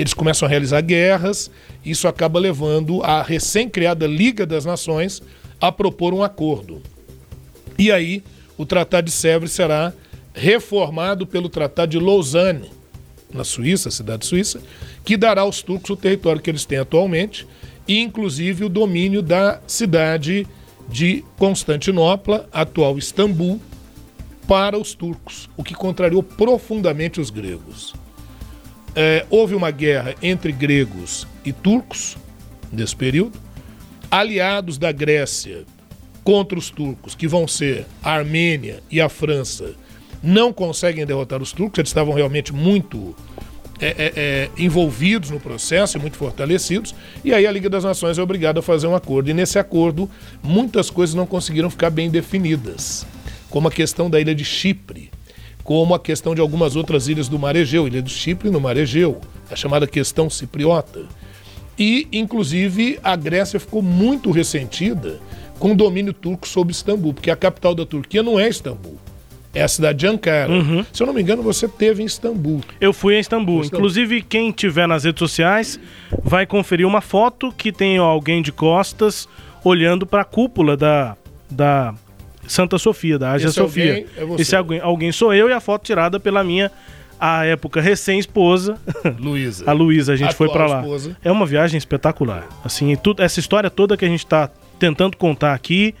[0.00, 1.50] Eles começam a realizar guerras,
[1.84, 5.22] isso acaba levando a recém-criada Liga das Nações
[5.60, 6.80] a propor um acordo.
[7.78, 8.24] E aí,
[8.56, 9.92] o Tratado de Sèvres será
[10.32, 12.70] reformado pelo Tratado de Lausanne,
[13.30, 14.62] na Suíça, cidade suíça,
[15.04, 17.46] que dará aos turcos o território que eles têm atualmente,
[17.86, 20.46] e inclusive o domínio da cidade
[20.88, 23.60] de Constantinopla, atual Istambul,
[24.48, 27.92] para os turcos, o que contrariou profundamente os gregos.
[28.94, 32.16] É, houve uma guerra entre gregos e turcos
[32.72, 33.38] nesse período,
[34.10, 35.64] aliados da Grécia
[36.24, 39.74] contra os turcos, que vão ser a Armênia e a França,
[40.22, 43.14] não conseguem derrotar os turcos, eles estavam realmente muito
[43.80, 48.18] é, é, é, envolvidos no processo e muito fortalecidos, e aí a Liga das Nações
[48.18, 49.30] é obrigada a fazer um acordo.
[49.30, 50.10] E nesse acordo,
[50.42, 53.06] muitas coisas não conseguiram ficar bem definidas,
[53.48, 55.10] como a questão da ilha de Chipre,
[55.70, 58.76] como a questão de algumas outras ilhas do Mar Egeu, ilha do Chipre no Mar
[58.76, 61.04] Egeu, a chamada questão cipriota.
[61.78, 65.20] E, inclusive, a Grécia ficou muito ressentida
[65.60, 68.98] com o domínio turco sobre Istambul, porque a capital da Turquia não é Istambul
[69.54, 70.52] é a cidade de Ankara.
[70.52, 70.84] Uhum.
[70.92, 72.62] Se eu não me engano, você teve em Istambul.
[72.80, 73.60] Eu fui em Istambul.
[73.60, 73.78] Istambul.
[73.78, 75.78] Inclusive, quem tiver nas redes sociais
[76.22, 79.28] vai conferir uma foto que tem alguém de costas
[79.64, 81.16] olhando para a cúpula da,
[81.48, 81.94] da
[82.46, 84.06] Santa Sofia, da Ágia Sofia.
[84.16, 86.70] É Esse alguém, alguém sou eu e a foto tirada pela minha
[87.20, 88.78] a época recém-esposa,
[89.20, 89.70] Luísa.
[89.70, 90.80] a Luísa, a gente Atual foi para lá.
[90.80, 91.16] Esposa.
[91.22, 92.48] É uma viagem espetacular.
[92.64, 95.94] Assim, tudo, essa história toda que a gente está tentando contar aqui,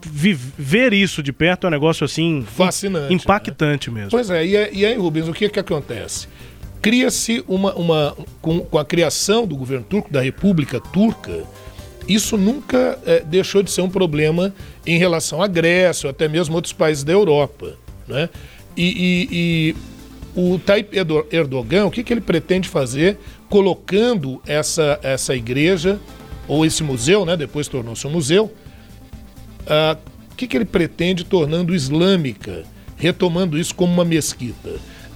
[0.00, 2.46] ver isso de perto é um negócio assim.
[2.46, 3.12] Fascinante.
[3.12, 3.96] Impactante né?
[3.96, 4.10] mesmo.
[4.10, 6.28] Pois é, e, e aí, Rubens, o que, que acontece?
[6.80, 7.74] Cria-se uma.
[7.74, 11.42] uma com, com, a criação do governo turco, da República Turca,
[12.08, 14.54] isso nunca é, deixou de ser um problema
[14.86, 17.74] em relação à Grécia, ou até mesmo outros países da Europa.
[18.06, 18.28] Né?
[18.76, 19.76] E, e, e
[20.34, 20.96] o Tayyip
[21.30, 26.00] Erdogan, o que, que ele pretende fazer colocando essa, essa igreja,
[26.48, 27.36] ou esse museu, né?
[27.36, 28.52] depois tornou-se um museu,
[29.66, 29.96] ah,
[30.30, 32.64] o que, que ele pretende tornando islâmica,
[32.96, 34.70] retomando isso como uma mesquita?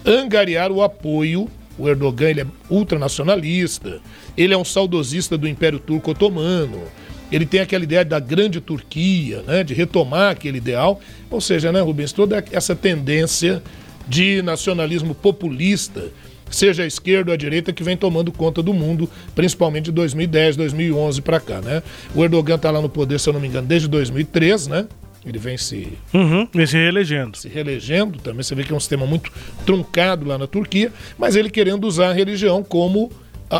[0.06, 1.48] Angariar o apoio.
[1.78, 4.00] O Erdogan ele é ultranacionalista,
[4.36, 6.82] ele é um saudosista do Império Turco Otomano,
[7.30, 11.00] ele tem aquela ideia da grande Turquia, né, de retomar aquele ideal.
[11.30, 13.62] Ou seja, né, Rubens, toda essa tendência
[14.08, 16.06] de nacionalismo populista
[16.50, 20.56] seja a esquerda ou a direita, que vem tomando conta do mundo, principalmente de 2010,
[20.56, 21.82] 2011 para cá, né?
[22.14, 24.86] O Erdogan está lá no poder, se eu não me engano, desde 2003, né?
[25.24, 25.92] Ele vem se.
[26.14, 27.36] Uhum, vem se reelegendo.
[27.36, 29.32] Se reelegendo, também você vê que é um sistema muito
[29.66, 33.12] truncado lá na Turquia, mas ele querendo usar a religião como uh,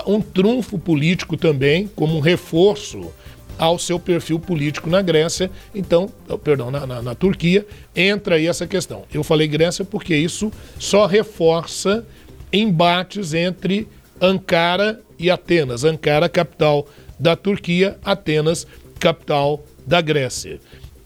[0.06, 3.12] um trunfo político também, como um reforço
[3.58, 8.46] ao seu perfil político na Grécia, então, oh, perdão, na, na, na Turquia, entra aí
[8.46, 9.02] essa questão.
[9.12, 12.06] Eu falei Grécia porque isso só reforça
[12.52, 13.88] embates entre
[14.20, 15.82] Ankara e Atenas.
[15.84, 16.86] Ankara, capital
[17.18, 18.64] da Turquia, Atenas,
[19.00, 20.60] capital da Grécia.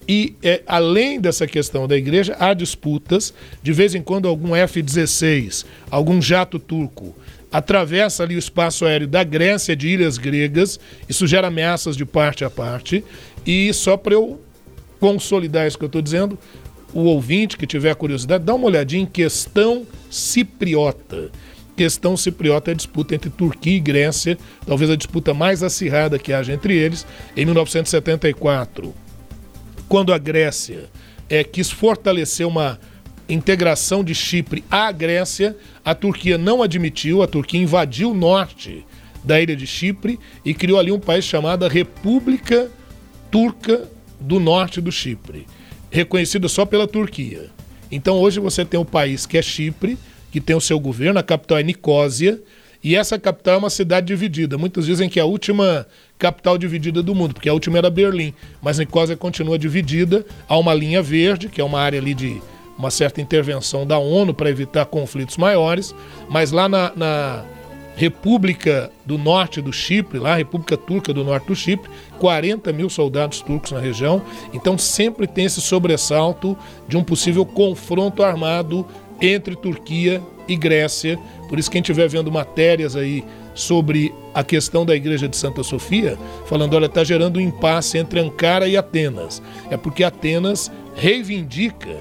[0.08, 3.32] E é, além dessa questão da igreja, há disputas.
[3.62, 7.14] De vez em quando, algum F-16, algum jato turco,
[7.52, 10.80] atravessa ali o espaço aéreo da Grécia, de ilhas gregas.
[11.08, 13.04] Isso gera ameaças de parte a parte.
[13.46, 14.40] E só para eu
[14.98, 16.38] consolidar isso que eu estou dizendo,
[16.94, 21.30] o ouvinte que tiver curiosidade, dá uma olhadinha em questão cipriota.
[21.76, 26.32] questão cipriota é a disputa entre Turquia e Grécia, talvez a disputa mais acirrada que
[26.32, 27.06] haja entre eles.
[27.36, 28.94] Em 1974,
[29.92, 30.88] quando a Grécia
[31.28, 32.80] é, quis fortalecer uma
[33.28, 38.86] integração de Chipre à Grécia, a Turquia não admitiu, a Turquia invadiu o norte
[39.22, 42.70] da ilha de Chipre e criou ali um país chamado República
[43.30, 43.86] Turca
[44.18, 45.46] do Norte do Chipre,
[45.90, 47.50] reconhecido só pela Turquia.
[47.90, 49.98] Então hoje você tem um país que é Chipre,
[50.30, 52.40] que tem o seu governo, a capital é Nicósia,
[52.82, 54.56] e essa capital é uma cidade dividida.
[54.56, 55.86] Muitos dizem que é a última
[56.22, 58.32] capital dividida do mundo, porque a última era Berlim,
[58.62, 60.24] mas Nicósia continua dividida.
[60.48, 62.40] Há uma linha verde, que é uma área ali de
[62.78, 65.92] uma certa intervenção da ONU para evitar conflitos maiores,
[66.28, 67.44] mas lá na, na
[67.96, 73.40] República do Norte do Chipre, lá, República Turca do Norte do Chipre, 40 mil soldados
[73.40, 74.22] turcos na região.
[74.54, 76.56] Então sempre tem esse sobressalto
[76.86, 78.86] de um possível confronto armado
[79.20, 81.18] entre Turquia e Grécia.
[81.48, 86.18] Por isso, quem estiver vendo matérias aí sobre a questão da igreja de Santa Sofia,
[86.46, 89.42] falando, olha, está gerando um impasse entre Ankara e Atenas.
[89.70, 91.96] É porque Atenas reivindica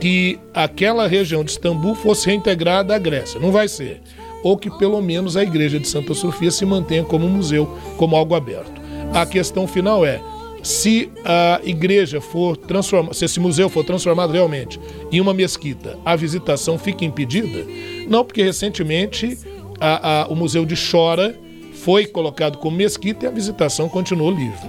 [0.00, 3.40] que aquela região de Istambul fosse reintegrada à Grécia.
[3.40, 4.00] Não vai ser.
[4.42, 8.34] Ou que pelo menos a igreja de Santa Sofia se mantenha como museu, como algo
[8.34, 8.80] aberto.
[9.12, 10.20] A questão final é:
[10.62, 14.78] se a igreja for transformada, se esse museu for transformado realmente
[15.10, 17.64] em uma mesquita, a visitação fica impedida?
[18.08, 19.38] Não, porque recentemente
[19.80, 21.38] a, a, o Museu de Chora
[21.82, 24.66] foi colocado como mesquita e a visitação continuou livre.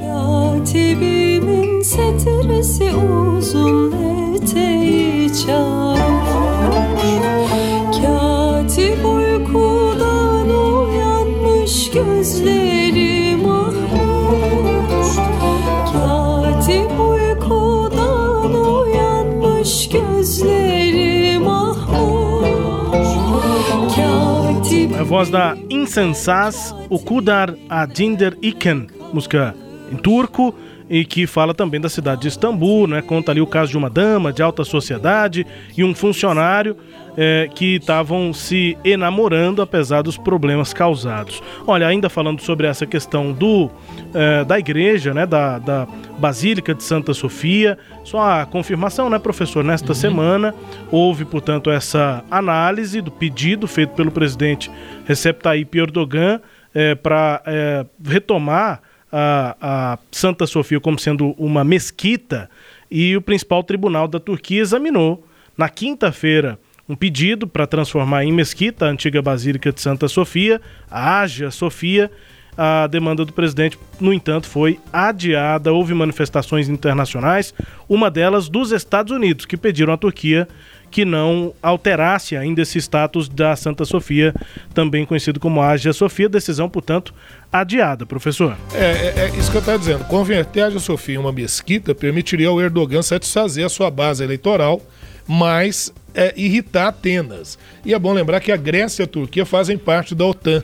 [25.08, 29.56] Voz da Insensaz, o Kudar Adinder Iken, música
[29.90, 30.54] em turco
[30.90, 33.02] e que fala também da cidade de Istambul, né?
[33.02, 36.76] Conta ali o caso de uma dama de alta sociedade e um funcionário
[37.18, 41.42] é, que estavam se enamorando apesar dos problemas causados.
[41.66, 43.72] Olha, ainda falando sobre essa questão do
[44.14, 45.26] é, da igreja, né?
[45.26, 45.88] Da, da
[46.20, 49.64] Basílica de Santa Sofia, só a confirmação, né, professor?
[49.64, 49.96] Nesta uhum.
[49.96, 50.56] semana
[50.92, 54.70] houve, portanto, essa análise do pedido feito pelo presidente
[55.06, 56.40] Recep Tayyip Erdogan
[56.74, 62.50] é, para é, retomar a, a Santa Sofia como sendo uma mesquita
[62.90, 65.26] e o principal tribunal da Turquia examinou
[65.58, 71.20] na quinta-feira um pedido para transformar em mesquita a antiga Basílica de Santa Sofia, a
[71.20, 72.12] Ágia Sofia.
[72.60, 75.72] A demanda do presidente, no entanto, foi adiada.
[75.72, 77.54] Houve manifestações internacionais,
[77.88, 80.48] uma delas dos Estados Unidos, que pediram à Turquia
[80.90, 84.34] que não alterasse ainda esse status da Santa Sofia,
[84.74, 86.30] também conhecido como Ágia Sofia.
[86.30, 87.14] Decisão, portanto,
[87.52, 88.58] adiada, professor.
[88.74, 90.06] É, é, é isso que eu estava dizendo.
[90.06, 94.82] Converter a Ágia Sofia em uma mesquita permitiria ao Erdogan satisfazer a sua base eleitoral,
[95.28, 97.60] mas é, irritar Atenas.
[97.86, 100.64] E é bom lembrar que a Grécia e a Turquia fazem parte da OTAN.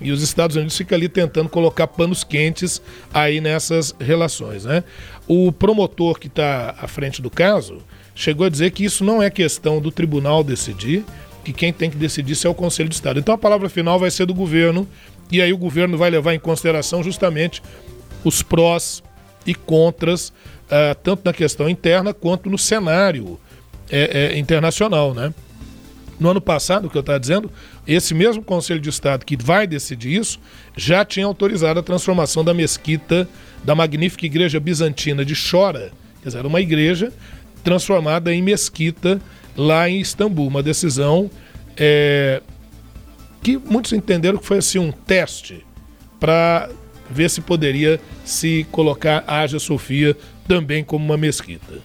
[0.00, 2.80] E os Estados Unidos ficam ali tentando colocar panos quentes
[3.12, 4.64] aí nessas relações.
[4.64, 4.84] Né?
[5.26, 7.82] O promotor que está à frente do caso
[8.14, 11.04] chegou a dizer que isso não é questão do tribunal decidir,
[11.44, 13.18] que quem tem que decidir isso é o Conselho de Estado.
[13.18, 14.88] Então a palavra final vai ser do governo,
[15.30, 17.62] e aí o governo vai levar em consideração justamente
[18.24, 19.02] os prós
[19.46, 23.38] e contras, uh, tanto na questão interna quanto no cenário
[23.90, 25.32] é, é, internacional, né?
[26.18, 27.50] No ano passado, o que eu estava dizendo,
[27.86, 30.40] esse mesmo Conselho de Estado que vai decidir isso
[30.76, 33.28] já tinha autorizado a transformação da mesquita
[33.62, 37.12] da magnífica igreja bizantina de Chora, quer dizer, era uma igreja
[37.62, 39.20] transformada em mesquita
[39.56, 40.48] lá em Istambul.
[40.48, 41.30] Uma decisão
[41.76, 42.42] é,
[43.42, 45.64] que muitos entenderam que foi assim um teste
[46.18, 46.68] para
[47.10, 51.78] ver se poderia se colocar a Ágia Sofia também como uma mesquita.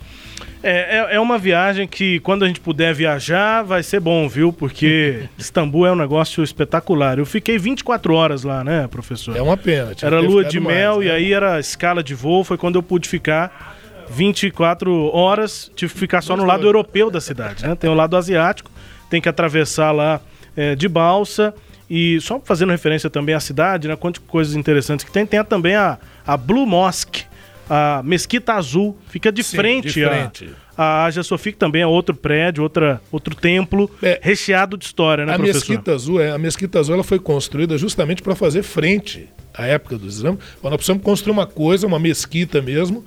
[0.63, 4.53] É, é, é, uma viagem que, quando a gente puder viajar, vai ser bom, viu?
[4.53, 7.19] Porque Istambul é um negócio espetacular.
[7.19, 9.35] Eu fiquei 24 horas lá, né, professor?
[9.35, 9.91] É uma pena.
[10.01, 11.11] Era lua de mel mais, né?
[11.11, 12.45] e aí era escala de voo.
[12.45, 13.75] Foi quando eu pude ficar
[14.09, 17.75] 24 horas, tive que ficar só no lado europeu da cidade, né?
[17.75, 18.71] Tem o lado asiático,
[19.09, 20.21] tem que atravessar lá
[20.55, 21.53] é, de balsa.
[21.89, 23.97] E só fazendo referência também à cidade, né?
[23.97, 25.25] Quantas coisas interessantes que tem.
[25.25, 27.25] Tem também a, a Blue Mosque,
[27.69, 30.49] a Mesquita Azul, fica de Sim, frente, de frente.
[30.77, 34.85] A, a Aja Sofia, que também é outro prédio, outra, outro templo é, recheado de
[34.85, 35.59] história, né, a professor?
[35.59, 39.97] Mesquita Azul, é, a Mesquita Azul ela foi construída justamente para fazer frente à época
[39.97, 40.37] do Islã.
[40.61, 43.05] Nós precisamos construir uma coisa, uma mesquita mesmo,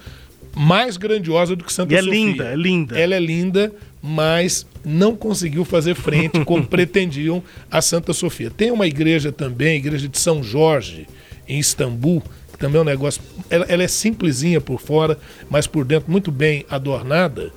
[0.55, 2.11] mais grandiosa do que Santa e Sofia.
[2.11, 2.99] é linda, é linda.
[2.99, 8.51] Ela é linda, mas não conseguiu fazer frente como pretendiam a Santa Sofia.
[8.51, 11.07] Tem uma igreja também, a igreja de São Jorge,
[11.49, 12.23] em Istambul,
[12.59, 13.23] também é um negócio.
[13.51, 17.53] Ela, ela é simplesinha por fora, mas por dentro muito bem adornada.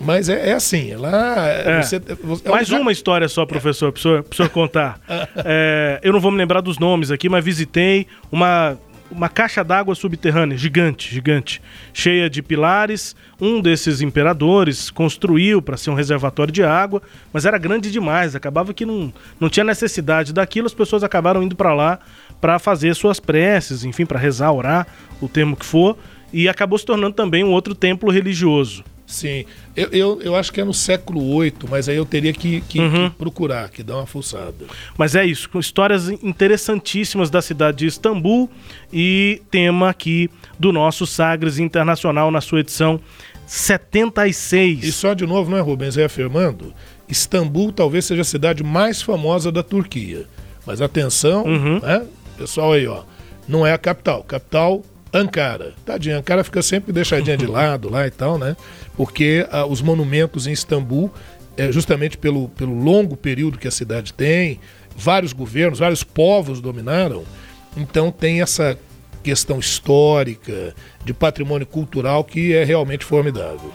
[0.00, 1.48] Mas é, é assim, lá.
[1.48, 1.82] É.
[1.82, 1.96] Você,
[2.44, 2.80] é Mais um...
[2.80, 5.00] uma história só, professor, para o senhor, senhor contar.
[5.44, 8.78] é, eu não vou me lembrar dos nomes aqui, mas visitei uma,
[9.10, 13.16] uma caixa d'água subterrânea, gigante, gigante, cheia de pilares.
[13.40, 17.02] Um desses imperadores construiu para ser um reservatório de água,
[17.32, 21.56] mas era grande demais, acabava que não, não tinha necessidade daquilo, as pessoas acabaram indo
[21.56, 21.98] para lá
[22.40, 24.86] para fazer suas preces, enfim, para rezar, orar,
[25.20, 25.96] o termo que for,
[26.32, 28.84] e acabou se tornando também um outro templo religioso.
[29.08, 32.60] Sim, eu, eu, eu, acho que é no século VIII, mas aí eu teria que,
[32.60, 33.08] que, uhum.
[33.08, 34.66] que, procurar, que dar uma fuçada.
[34.98, 38.50] Mas é isso, com histórias interessantíssimas da cidade de Istambul
[38.92, 43.00] e tema aqui do nosso Sagres Internacional na sua edição
[43.46, 44.84] 76.
[44.84, 46.74] E só de novo, não é, Rubens, reafirmando,
[47.08, 50.26] Istambul talvez seja a cidade mais famosa da Turquia.
[50.66, 51.80] Mas atenção, uhum.
[51.80, 52.06] né?
[52.36, 53.04] Pessoal aí, ó,
[53.48, 54.22] não é a capital.
[54.22, 54.82] Capital
[55.12, 55.74] Ankara.
[55.84, 58.56] Tadinha, Ankara fica sempre deixadinha de lado lá e tal, né?
[58.96, 61.12] Porque ah, os monumentos em Istambul,
[61.56, 64.60] é, justamente pelo, pelo longo período que a cidade tem,
[64.96, 67.24] vários governos, vários povos dominaram,
[67.76, 68.78] então tem essa
[69.22, 73.72] questão histórica, de patrimônio cultural que é realmente formidável.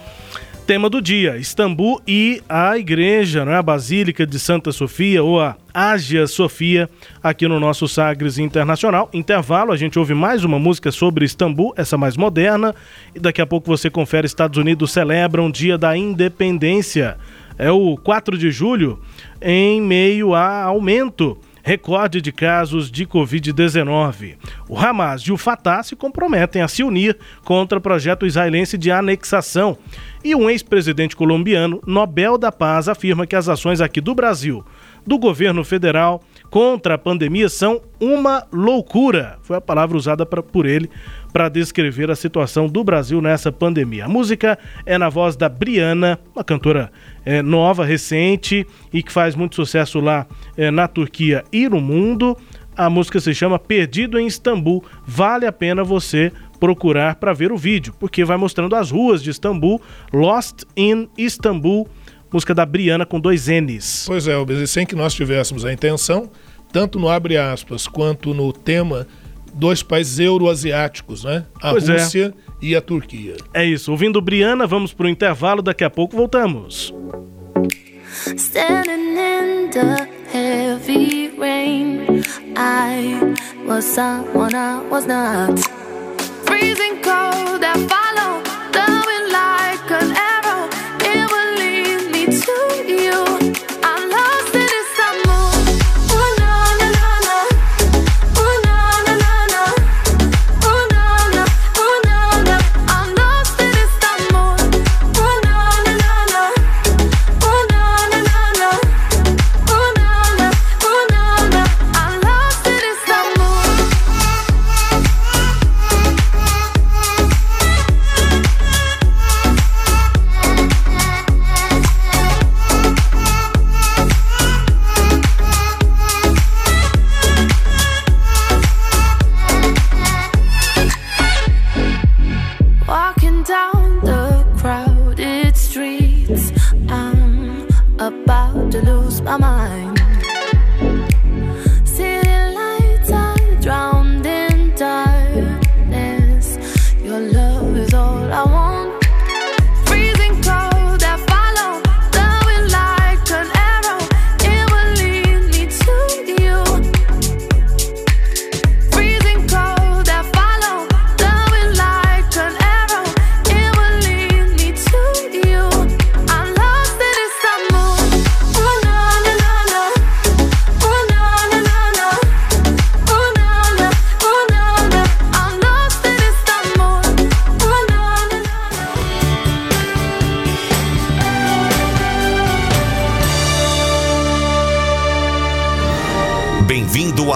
[0.66, 5.58] Tema do dia: Istambul e a igreja, né, a Basílica de Santa Sofia, ou a
[5.74, 6.90] Ágia Sofia,
[7.22, 9.10] aqui no nosso Sagres Internacional.
[9.12, 12.74] Intervalo, a gente ouve mais uma música sobre Istambul, essa mais moderna,
[13.14, 17.18] e daqui a pouco você confere: Estados Unidos celebram o Dia da Independência.
[17.58, 19.00] É o 4 de julho,
[19.42, 24.36] em meio a aumento recorde de casos de Covid-19.
[24.68, 28.92] O Hamas e o Fatah se comprometem a se unir contra o projeto israelense de
[28.92, 29.78] anexação.
[30.24, 34.64] E um ex-presidente colombiano, Nobel da Paz, afirma que as ações aqui do Brasil,
[35.08, 36.22] do governo federal,
[36.54, 39.40] contra a pandemia são uma loucura.
[39.42, 40.88] Foi a palavra usada pra, por ele
[41.34, 44.06] para descrever a situação do Brasil nessa pandemia.
[44.06, 46.92] A música é na voz da Briana, uma cantora
[47.26, 52.38] é, nova, recente e que faz muito sucesso lá é, na Turquia e no mundo.
[52.78, 54.84] A música se chama Perdido em Istambul.
[55.08, 59.32] Vale a pena você procurar para ver o vídeo, porque vai mostrando as ruas de
[59.32, 59.82] Istambul,
[60.14, 61.90] Lost in Istambul,
[62.34, 64.06] música da Briana com dois N's.
[64.08, 66.30] Pois é, e sem que nós tivéssemos a intenção,
[66.72, 69.08] tanto no abre aspas quanto no tema
[69.54, 71.46] dois países euroasiáticos, né?
[71.62, 71.94] A pois é.
[71.94, 72.54] Rússia é.
[72.60, 73.36] e a Turquia.
[73.54, 73.92] É isso.
[73.92, 75.62] Ouvindo Briana, vamos para o intervalo.
[75.62, 76.92] Daqui a pouco voltamos.
[78.36, 82.24] Standing in the heavy rain,
[82.56, 83.36] I
[83.68, 85.60] was someone I was not.
[86.46, 88.33] Freezing cold, I follow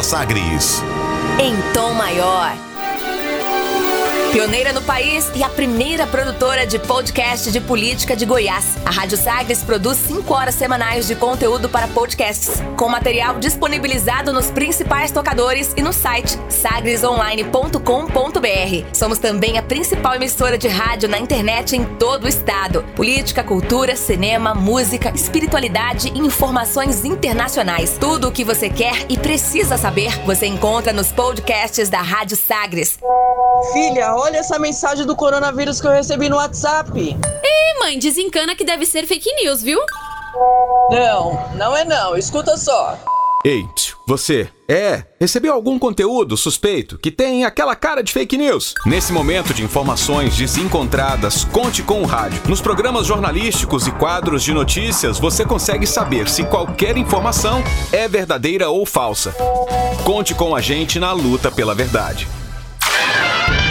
[0.08, 0.82] Sagres.
[1.38, 2.54] Em tom maior.
[4.32, 8.76] Pioneira no país e a primeira produtora de podcast de política de Goiás.
[8.86, 14.52] A Rádio Sagres produz 5 horas semanais de conteúdo para podcasts, com material disponibilizado nos
[14.52, 18.86] principais tocadores e no site sagresonline.com.br.
[18.94, 22.84] Somos também a principal emissora de rádio na internet em todo o estado.
[22.96, 27.98] Política, cultura, cinema, música, espiritualidade e informações internacionais.
[27.98, 33.00] Tudo o que você quer e precisa saber, você encontra nos podcasts da Rádio Sagres.
[33.74, 36.92] Filha, olha essa mensagem do coronavírus que eu recebi no WhatsApp.
[37.00, 39.80] Ih, mãe, desencana que deve ser fake news, viu?
[40.90, 42.18] Não, não é não.
[42.18, 42.98] Escuta só.
[43.46, 43.66] Ei,
[44.06, 48.74] você, é, recebeu algum conteúdo suspeito que tem aquela cara de fake news?
[48.86, 52.42] Nesse momento de informações desencontradas, conte com o rádio.
[52.50, 58.70] Nos programas jornalísticos e quadros de notícias, você consegue saber se qualquer informação é verdadeira
[58.70, 59.34] ou falsa.
[60.04, 62.28] Conte com a gente na luta pela verdade.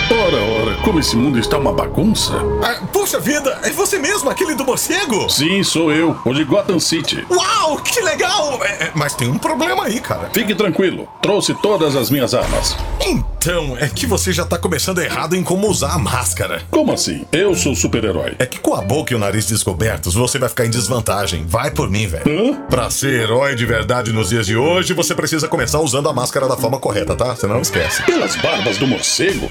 [0.08, 2.32] Ora, ora, como esse mundo está uma bagunça.
[2.62, 5.28] Ah, puxa vida, é você mesmo, aquele do morcego?
[5.28, 7.26] Sim, sou eu, o de Gotham City.
[7.28, 8.60] Uau, que legal!
[8.64, 10.30] É, é, mas tem um problema aí, cara.
[10.32, 12.76] Fique tranquilo, trouxe todas as minhas armas.
[13.04, 16.62] Então, é que você já tá começando errado em como usar a máscara.
[16.70, 17.24] Como assim?
[17.32, 18.36] Eu sou super-herói.
[18.38, 21.44] É que com a boca e o nariz descobertos, você vai ficar em desvantagem.
[21.48, 22.24] Vai por mim, velho.
[22.28, 22.54] Hã?
[22.70, 26.46] Pra ser herói de verdade nos dias de hoje, você precisa começar usando a máscara
[26.46, 27.34] da forma correta, tá?
[27.34, 28.02] Você não esquece.
[28.04, 29.50] Pelas barbas do morcego?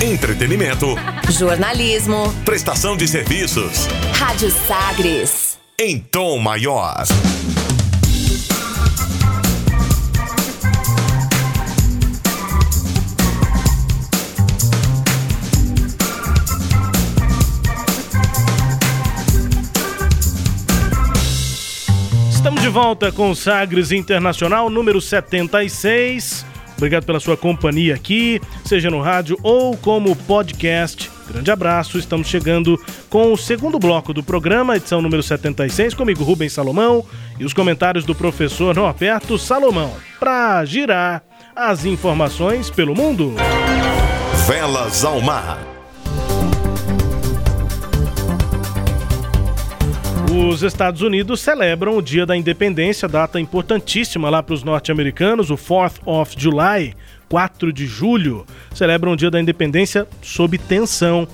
[0.00, 0.94] Entretenimento,
[1.28, 5.58] Jornalismo, prestação de serviços, Rádio Sagres.
[5.76, 7.02] em tom maior.
[22.30, 26.46] Estamos de volta com o Sagres Internacional número 76.
[26.78, 31.10] Obrigado pela sua companhia aqui, seja no rádio ou como podcast.
[31.28, 36.52] Grande abraço, estamos chegando com o segundo bloco do programa, edição número 76, comigo Rubens
[36.52, 37.04] Salomão
[37.38, 41.22] e os comentários do professor Norberto Salomão, para girar
[41.54, 43.34] as informações pelo mundo.
[44.46, 45.77] Velas ao mar.
[50.38, 55.56] Os Estados Unidos celebram o Dia da Independência, data importantíssima lá para os norte-americanos, o
[55.56, 56.94] 4th of July,
[57.28, 58.46] 4 de julho.
[58.72, 61.26] Celebram o Dia da Independência sob tensão,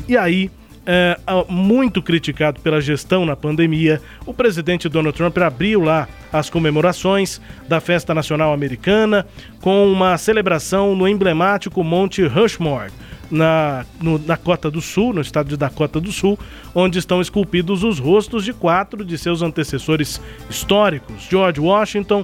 [0.07, 0.49] E aí,
[0.85, 1.17] é,
[1.49, 7.79] muito criticado pela gestão na pandemia, o presidente Donald Trump abriu lá as comemorações da
[7.79, 9.25] Festa Nacional Americana
[9.61, 12.91] com uma celebração no emblemático Monte Rushmore.
[13.31, 16.37] Na, no Dakota do Sul, no estado de Dakota do Sul,
[16.75, 22.23] onde estão esculpidos os rostos de quatro de seus antecessores históricos: George Washington,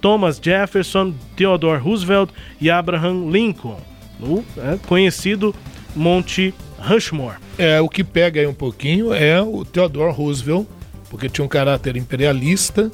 [0.00, 3.78] Thomas Jefferson, Theodore Roosevelt e Abraham Lincoln,
[4.18, 5.54] no é, conhecido
[5.94, 6.71] Monte Rushmore.
[7.58, 10.66] É, o que pega aí um pouquinho é o Theodore Roosevelt,
[11.10, 12.90] porque tinha um caráter imperialista,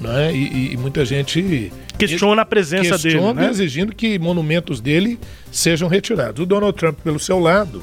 [0.00, 0.32] né?
[0.34, 3.50] E, e- e muita gente Questiona a presença questiona dele, né?
[3.50, 5.18] exigindo que monumentos dele
[5.50, 6.42] sejam retirados.
[6.42, 7.82] O Donald Trump, pelo seu lado,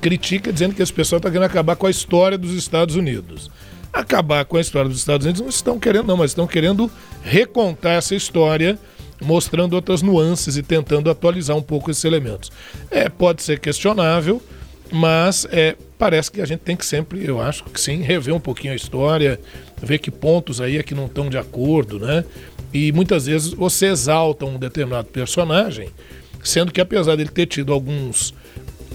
[0.00, 3.48] critica dizendo que esse pessoal está querendo acabar com a história dos Estados Unidos.
[3.92, 6.90] Acabar com a história dos Estados Unidos não estão querendo, não, mas estão querendo
[7.22, 8.76] recontar essa história,
[9.22, 12.50] mostrando outras nuances e tentando atualizar um pouco esses elementos.
[12.90, 14.42] É, pode ser questionável,
[14.92, 18.40] mas é, parece que a gente tem que sempre, eu acho que sim, rever um
[18.40, 19.40] pouquinho a história,
[19.82, 22.24] ver que pontos aí é que não estão de acordo, né?
[22.72, 25.88] E muitas vezes você exalta um determinado personagem,
[26.42, 28.34] sendo que apesar dele ter tido alguns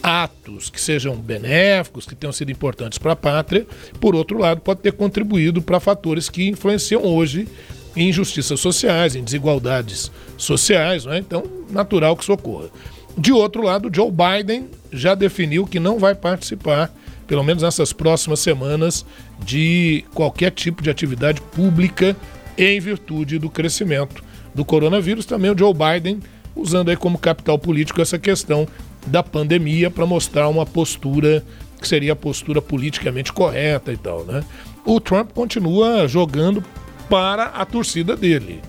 [0.01, 3.65] atos que sejam benéficos, que tenham sido importantes para a pátria,
[3.99, 7.47] por outro lado, pode ter contribuído para fatores que influenciam hoje
[7.95, 11.19] em injustiças sociais, em desigualdades sociais, não é?
[11.19, 12.69] então natural que isso ocorra.
[13.17, 16.91] De outro lado, Joe Biden já definiu que não vai participar,
[17.27, 19.05] pelo menos nessas próximas semanas,
[19.43, 22.15] de qualquer tipo de atividade pública
[22.57, 25.25] em virtude do crescimento do coronavírus.
[25.25, 26.19] Também o Joe Biden
[26.55, 28.67] usando aí como capital político essa questão
[29.07, 31.43] da pandemia para mostrar uma postura
[31.79, 34.43] que seria a postura politicamente correta e tal, né?
[34.85, 36.63] O Trump continua jogando
[37.09, 38.61] para a torcida dele.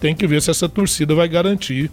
[0.00, 1.90] Tem que ver se essa torcida vai garantir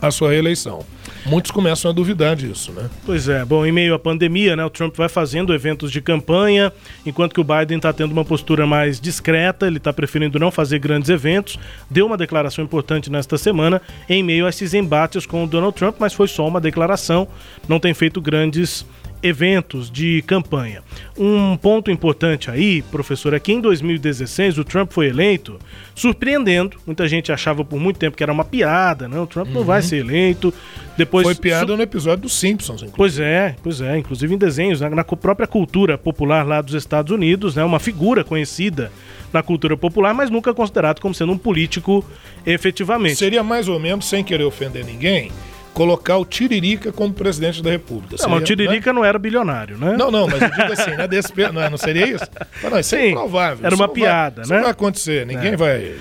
[0.00, 0.84] a sua reeleição.
[1.26, 2.90] Muitos começam a duvidar disso, né?
[3.06, 6.70] Pois é, bom, em meio à pandemia, né, o Trump vai fazendo eventos de campanha,
[7.06, 10.78] enquanto que o Biden está tendo uma postura mais discreta, ele está preferindo não fazer
[10.78, 11.58] grandes eventos.
[11.90, 15.96] Deu uma declaração importante nesta semana em meio a esses embates com o Donald Trump,
[15.98, 17.26] mas foi só uma declaração,
[17.66, 18.84] não tem feito grandes
[19.24, 20.82] eventos de campanha.
[21.16, 25.58] Um ponto importante aí, professor, é que em 2016 o Trump foi eleito
[25.94, 26.76] surpreendendo.
[26.86, 29.54] Muita gente achava por muito tempo que era uma piada, não, o Trump uhum.
[29.54, 30.52] não vai ser eleito.
[30.94, 31.76] Depois foi piada su...
[31.76, 32.96] no episódio dos Simpsons, inclusive.
[32.96, 37.10] Pois é, pois é, inclusive em desenhos, né, na própria cultura popular lá dos Estados
[37.10, 38.92] Unidos, né, uma figura conhecida
[39.32, 42.04] na cultura popular, mas nunca considerado como sendo um político
[42.44, 43.16] efetivamente.
[43.16, 45.32] Seria mais ou menos, sem querer ofender ninguém,
[45.74, 48.12] colocar o Tiririca como presidente da República.
[48.12, 48.98] Não, seria, o Tiririca né?
[48.98, 49.96] não era bilionário, né?
[49.98, 51.08] Não, não, mas eu digo assim, né?
[51.08, 52.24] Desse, não, não seria isso?
[52.62, 53.66] Mas não, isso é Sim, é improvável.
[53.66, 54.56] Era uma piada, né?
[54.56, 55.56] Não vai acontecer, ninguém é.
[55.56, 55.94] vai.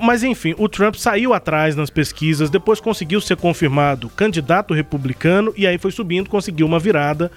[0.00, 5.66] Mas enfim, o Trump saiu atrás nas pesquisas, depois conseguiu ser confirmado candidato republicano e
[5.66, 7.30] aí foi subindo, conseguiu uma virada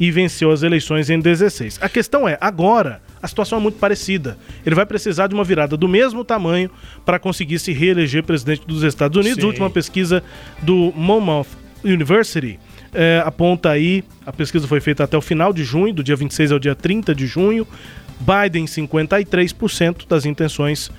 [0.00, 1.78] e venceu as eleições em 16.
[1.82, 4.38] A questão é, agora a situação é muito parecida.
[4.64, 6.70] Ele vai precisar de uma virada do mesmo tamanho
[7.04, 9.40] para conseguir se reeleger presidente dos Estados Unidos.
[9.40, 9.44] Sim.
[9.44, 10.22] A última pesquisa
[10.62, 11.48] do Monmouth
[11.84, 12.58] University
[12.92, 16.52] é, aponta aí, a pesquisa foi feita até o final de junho, do dia 26
[16.52, 17.66] ao dia 30 de junho.
[18.20, 20.90] Biden 53% das intenções,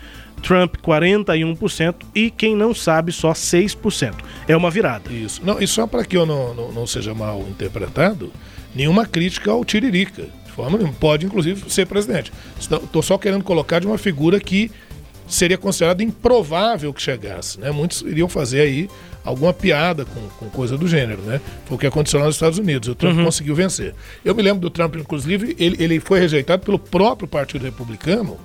[0.42, 4.16] Trump 41% e quem não sabe só 6%.
[4.48, 5.12] É uma virada.
[5.12, 5.40] Isso.
[5.44, 8.32] Não, e só para que eu não, não, não seja mal interpretado,
[8.76, 10.24] nenhuma crítica ao Tiririca.
[10.46, 10.96] De forma nenhuma.
[11.00, 12.32] Pode, inclusive, ser presidente.
[12.60, 14.70] Estou só querendo colocar de uma figura que
[15.28, 17.60] seria considerada improvável que chegasse.
[17.60, 17.72] Né?
[17.72, 18.90] Muitos iriam fazer aí
[19.24, 21.40] alguma piada com, com coisa do gênero, né?
[21.66, 22.90] Foi o que aconteceu lá nos Estados Unidos.
[22.90, 23.26] O Trump uhum.
[23.26, 23.94] conseguiu vencer.
[24.26, 28.38] Eu me lembro do Trump, inclusive, ele, ele foi rejeitado pelo próprio Partido Republicano,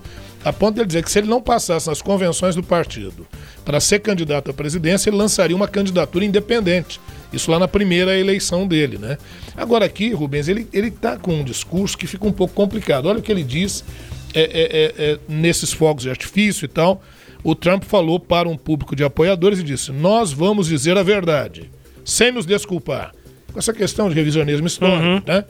[0.47, 3.27] a ponto de ele dizer que se ele não passasse nas convenções do partido
[3.65, 7.01] para ser candidato à presidência, ele lançaria uma candidatura independente.
[7.33, 9.19] Isso lá na primeira eleição dele, né?
[9.57, 13.07] Agora aqui, Rubens, ele ele está com um discurso que fica um pouco complicado.
[13.07, 13.85] Olha o que ele diz
[14.33, 17.03] é, é, é, é, nesses fogos de artifício e tal.
[17.43, 21.69] O Trump falou para um público de apoiadores e disse: Nós vamos dizer a verdade,
[22.05, 23.13] sem nos desculpar.
[23.53, 25.23] Com essa questão de revisionismo histórico, uhum.
[25.27, 25.45] né?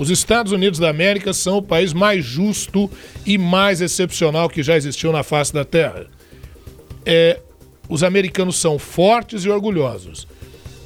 [0.00, 2.90] Os Estados Unidos da América são o país mais justo
[3.26, 6.06] e mais excepcional que já existiu na face da Terra.
[7.04, 7.38] É,
[7.86, 10.26] os americanos são fortes e orgulhosos.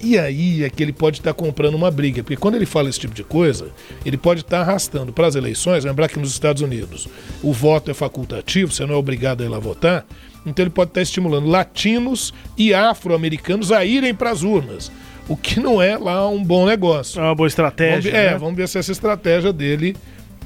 [0.03, 2.99] E aí é que ele pode estar comprando uma briga, porque quando ele fala esse
[2.99, 3.69] tipo de coisa,
[4.05, 5.85] ele pode estar arrastando para as eleições.
[5.85, 7.07] Lembrar que nos Estados Unidos
[7.41, 10.05] o voto é facultativo, você não é obrigado a ir lá votar.
[10.45, 14.91] Então ele pode estar estimulando latinos e afro-americanos a irem para as urnas,
[15.29, 17.20] o que não é lá um bom negócio.
[17.20, 17.95] É uma boa estratégia.
[17.95, 18.35] Vamos ver, é, né?
[18.35, 19.97] É, vamos ver se essa estratégia dele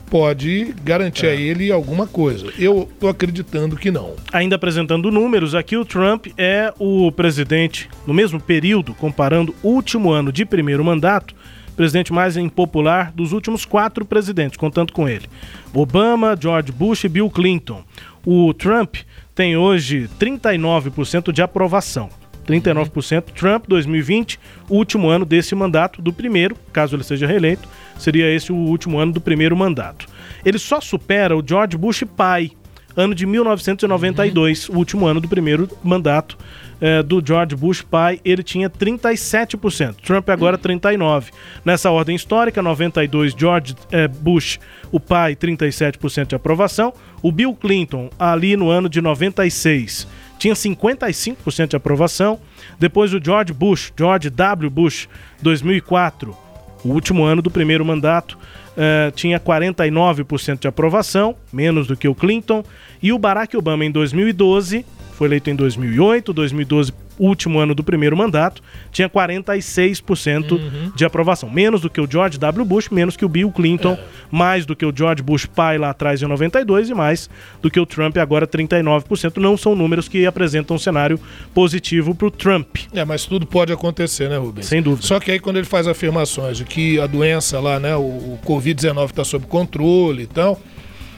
[0.09, 1.31] pode garantir é.
[1.31, 2.47] a ele alguma coisa.
[2.59, 4.15] Eu estou acreditando que não.
[4.33, 10.11] Ainda apresentando números, aqui o Trump é o presidente, no mesmo período, comparando o último
[10.11, 11.35] ano de primeiro mandato,
[11.77, 15.27] presidente mais impopular dos últimos quatro presidentes, contando com ele:
[15.73, 17.85] Obama, George Bush e Bill Clinton.
[18.27, 18.97] O Trump
[19.35, 22.11] tem hoje 39% de aprovação.
[22.49, 23.25] 39%.
[23.35, 24.41] Trump 2020,
[24.71, 27.69] último ano desse mandato, do primeiro, caso ele seja reeleito,
[27.99, 30.07] seria esse o último ano do primeiro mandato.
[30.45, 32.53] Ele só supera o George Bush pai,
[32.97, 34.75] ano de 1992, uhum.
[34.75, 36.37] o último ano do primeiro mandato
[36.81, 39.97] é, do George Bush pai, ele tinha 37%.
[40.03, 41.31] Trump agora 39%.
[41.65, 44.59] Nessa ordem histórica, 92 George é, Bush,
[44.91, 46.93] o pai, 37% de aprovação.
[47.23, 50.07] O Bill Clinton, ali no ano de 96,
[50.39, 52.39] tinha 55% de aprovação.
[52.79, 54.71] Depois o George Bush, George W.
[54.71, 55.09] Bush,
[55.43, 56.37] 2004,
[56.85, 62.15] o último ano do primeiro mandato, uh, tinha 49% de aprovação, menos do que o
[62.15, 62.65] Clinton.
[63.03, 68.17] E o Barack Obama em 2012, foi eleito em 2008, 2012 último ano do primeiro
[68.17, 70.93] mandato, tinha 46% uhum.
[70.95, 71.51] de aprovação.
[71.51, 72.65] Menos do que o George W.
[72.65, 74.01] Bush, menos que o Bill Clinton, é.
[74.31, 77.29] mais do que o George Bush pai lá atrás em 92 e mais
[77.61, 79.37] do que o Trump agora 39%.
[79.39, 81.19] Não são números que apresentam um cenário
[81.55, 82.77] positivo para o Trump.
[82.93, 84.67] É, mas tudo pode acontecer, né, Rubens?
[84.67, 85.07] Sem dúvida.
[85.07, 88.39] Só que aí quando ele faz afirmações de que a doença lá, né, o, o
[88.45, 90.61] Covid-19 está sob controle e tal,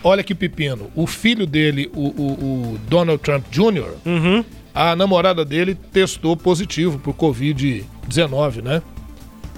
[0.03, 0.90] olha que pepino.
[0.94, 4.44] O filho dele, o, o, o Donald Trump Jr., uhum
[4.74, 8.82] a namorada dele testou positivo por Covid-19, né?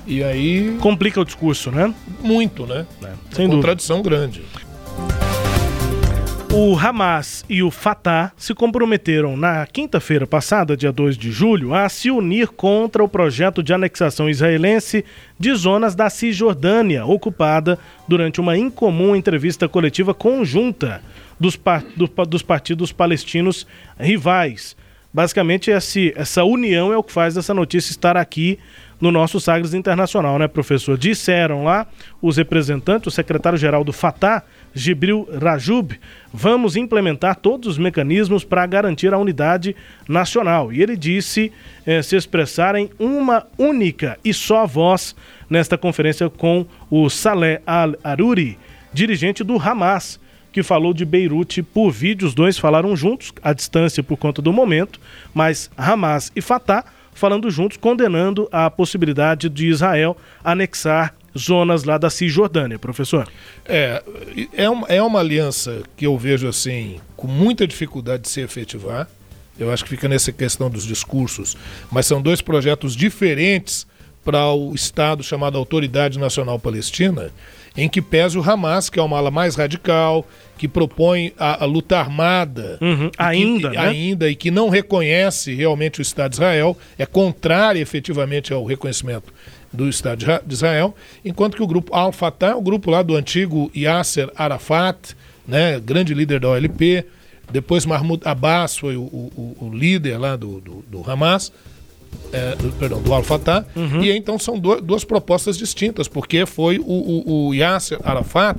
[0.07, 0.77] E aí.
[0.81, 1.95] Complica o discurso, né?
[2.21, 2.87] Muito, né?
[3.05, 4.43] É, sem Contradição grande.
[6.55, 11.89] O Hamas e o Fatah se comprometeram na quinta-feira passada, dia 2 de julho, a
[11.89, 15.03] se unir contra o projeto de anexação israelense
[15.39, 21.01] de zonas da Cisjordânia, ocupada durante uma incomum entrevista coletiva conjunta
[21.41, 23.67] dos, par do, dos partidos palestinos
[23.99, 24.77] rivais.
[25.13, 28.59] Basicamente, esse, essa união é o que faz essa notícia estar aqui
[28.99, 30.97] no nosso Sagres Internacional, né, professor?
[30.97, 31.87] Disseram lá
[32.23, 34.43] os representantes, o secretário-geral do Fatah,
[34.73, 35.99] Gibril Rajub,
[36.33, 39.77] vamos implementar todos os mecanismos para garantir a unidade
[40.09, 40.73] nacional.
[40.73, 41.53] E ele disse
[41.85, 45.15] eh, se expressar em uma única e só voz
[45.51, 48.57] nesta conferência com o Saleh Al-Aruri,
[48.95, 50.19] dirigente do Hamas,
[50.53, 52.29] que falou de Beirute por vídeo.
[52.29, 55.01] Os dois falaram juntos, à distância por conta do momento,
[55.35, 56.85] mas Hamas e Fatah
[57.15, 63.29] falando juntos, condenando a possibilidade de Israel anexar zonas lá da Cisjordânia, professor.
[63.65, 64.03] É,
[64.53, 69.09] é uma, é uma aliança que eu vejo assim, com muita dificuldade de se efetivar.
[69.59, 71.57] Eu acho que fica nessa questão dos discursos,
[71.91, 73.87] mas são dois projetos diferentes
[74.25, 77.31] para o Estado chamado Autoridade Nacional Palestina,
[77.77, 80.27] em que pesa o Hamas, que é uma ala mais radical,
[80.59, 83.11] que propõe a, a luta armada uhum.
[83.19, 83.83] ainda, que, né?
[83.83, 89.33] ainda e que não reconhece realmente o Estado de Israel, é contrário efetivamente ao reconhecimento
[89.73, 90.95] do Estado de Israel,
[91.25, 95.17] enquanto que o grupo Al-Fatah o grupo lá do antigo Yasser Arafat,
[95.49, 97.07] né, grande líder da OLP,
[97.51, 101.53] depois Mahmoud Abbas foi o, o, o líder lá do, do, do Hamas,
[102.33, 104.03] é, do, perdão, do Al-Fatah, uhum.
[104.03, 108.59] e então são do, duas propostas distintas, porque foi o, o, o Yasser Arafat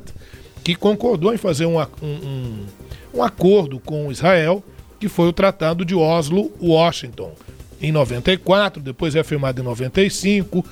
[0.63, 2.65] que concordou em fazer um, um,
[3.13, 4.63] um acordo com Israel,
[4.99, 7.33] que foi o Tratado de Oslo-Washington,
[7.81, 10.65] em 94, depois é firmado em 95.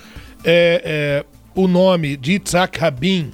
[0.46, 3.32] É, é, o nome de Yitzhak Rabin,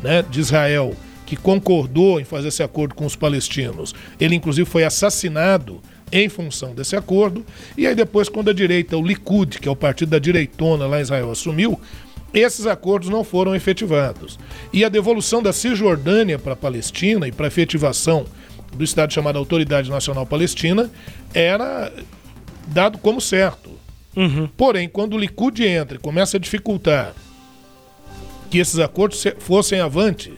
[0.00, 0.94] né, de Israel,
[1.26, 5.80] que concordou em fazer esse acordo com os palestinos, ele inclusive foi assassinado
[6.10, 7.44] em função desse acordo.
[7.76, 10.98] E aí depois, quando a direita, o Likud, que é o partido da direitona lá
[10.98, 11.80] em Israel, assumiu,
[12.32, 14.38] esses acordos não foram efetivados.
[14.72, 18.26] E a devolução da Cisjordânia para a Palestina e para a efetivação
[18.72, 20.90] do Estado chamado Autoridade Nacional Palestina
[21.32, 21.92] era
[22.66, 23.70] dado como certo.
[24.14, 24.48] Uhum.
[24.56, 27.14] Porém, quando o Likud entra e começa a dificultar
[28.50, 30.32] que esses acordos fossem avante,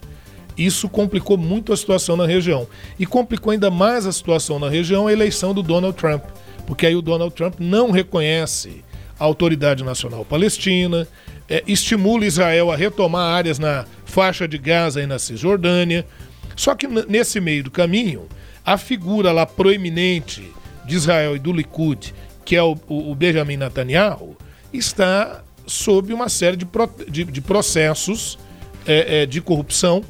[0.67, 2.67] isso complicou muito a situação na região.
[2.99, 6.25] E complicou ainda mais a situação na região a eleição do Donald Trump.
[6.67, 8.85] Porque aí o Donald Trump não reconhece
[9.19, 11.07] a Autoridade Nacional Palestina,
[11.49, 16.07] é, estimula Israel a retomar áreas na faixa de Gaza e na Cisjordânia.
[16.55, 18.27] Só que nesse meio do caminho,
[18.65, 20.51] a figura lá proeminente
[20.85, 24.37] de Israel e do Likud, que é o, o Benjamin Netanyahu,
[24.73, 28.39] está sob uma série de, pro, de, de processos
[28.87, 30.03] é, é, de corrupção.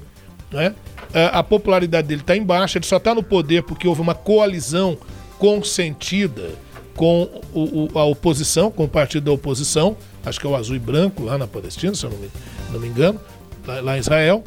[0.53, 0.75] Né?
[1.13, 4.15] A, a popularidade dele está em baixa, ele só está no poder porque houve uma
[4.15, 4.99] coalizão
[5.39, 6.51] consentida
[6.95, 10.77] com o, o, a oposição, com o partido da oposição, acho que é o azul
[10.77, 12.31] e branco lá na Palestina, se eu não me,
[12.73, 13.21] não me engano,
[13.67, 14.45] lá, lá em Israel.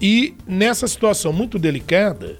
[0.00, 2.38] E nessa situação muito delicada,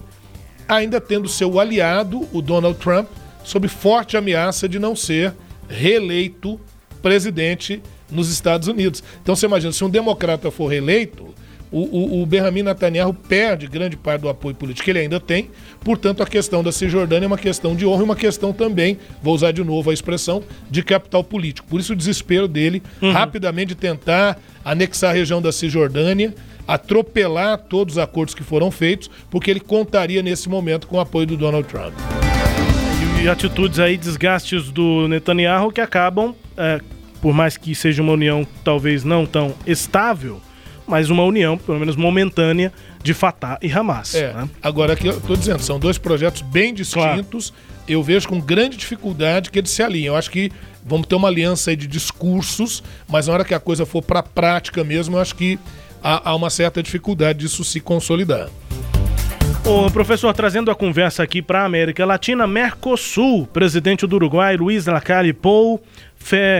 [0.67, 3.07] ainda tendo seu aliado, o Donald Trump,
[3.43, 5.33] sob forte ameaça de não ser
[5.69, 6.59] reeleito
[7.01, 9.03] presidente nos Estados Unidos.
[9.21, 11.33] Então você imagina, se um democrata for reeleito,
[11.71, 15.49] o, o, o Benjamin Netanyahu perde grande parte do apoio político que ele ainda tem.
[15.83, 19.33] Portanto, a questão da Cisjordânia é uma questão de honra e uma questão também, vou
[19.33, 21.67] usar de novo a expressão, de capital político.
[21.67, 23.13] Por isso o desespero dele, uhum.
[23.13, 26.35] rapidamente tentar anexar a região da Cisjordânia,
[26.67, 31.25] atropelar todos os acordos que foram feitos, porque ele contaria nesse momento com o apoio
[31.25, 31.93] do Donald Trump.
[33.19, 36.81] E, e atitudes aí, desgastes do Netanyahu que acabam, é,
[37.21, 40.41] por mais que seja uma união talvez não tão estável,
[40.91, 42.69] mas uma união, pelo menos momentânea,
[43.01, 44.13] de Fatah e Hamas.
[44.13, 44.33] É.
[44.33, 44.49] Né?
[44.61, 47.51] Agora, aqui eu estou dizendo, são dois projetos bem distintos.
[47.51, 47.71] Claro.
[47.87, 50.07] Eu vejo com grande dificuldade que eles se alinhem.
[50.07, 50.51] Eu acho que
[50.85, 54.23] vamos ter uma aliança de discursos, mas na hora que a coisa for para a
[54.23, 55.57] prática mesmo, eu acho que
[56.03, 58.49] há, há uma certa dificuldade disso se consolidar.
[59.63, 64.87] O professor, trazendo a conversa aqui para a América Latina, Mercosul, presidente do Uruguai, Luiz
[64.87, 65.81] Lacalle Pou,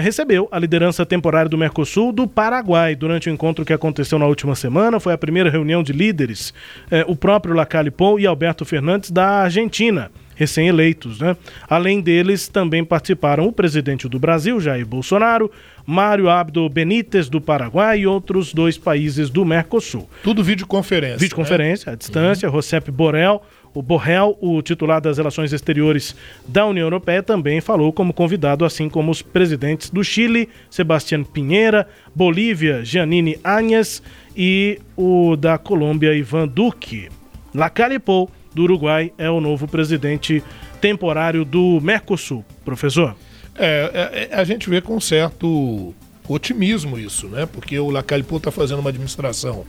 [0.01, 4.55] recebeu a liderança temporária do Mercosul do Paraguai durante o encontro que aconteceu na última
[4.55, 4.99] semana.
[4.99, 6.53] Foi a primeira reunião de líderes,
[6.89, 11.19] eh, o próprio Lacalle Pou e Alberto Fernandes da Argentina recém-eleitos.
[11.19, 11.37] Né?
[11.69, 15.51] Além deles, também participaram o presidente do Brasil, Jair Bolsonaro,
[15.85, 20.09] Mário Abdo Benítez, do Paraguai e outros dois países do Mercosul.
[20.23, 21.17] Tudo videoconferência.
[21.17, 21.93] Videoconferência, né?
[21.93, 22.91] à distância, uhum.
[22.91, 23.41] Borrell
[23.73, 26.15] o Borrell, o titular das Relações Exteriores
[26.47, 31.87] da União Europeia, também falou como convidado, assim como os presidentes do Chile, Sebastián Pinheira,
[32.13, 34.01] Bolívia, Giannini Áñez
[34.35, 37.09] e o da Colômbia, Ivan Duque.
[37.53, 40.43] Lacalle Pou do Uruguai é o novo presidente
[40.79, 42.43] temporário do Mercosul.
[42.65, 43.15] Professor?
[43.55, 45.93] É, é, a gente vê com certo
[46.27, 47.45] otimismo isso, né?
[47.45, 49.65] Porque o Lacalipô está fazendo uma administração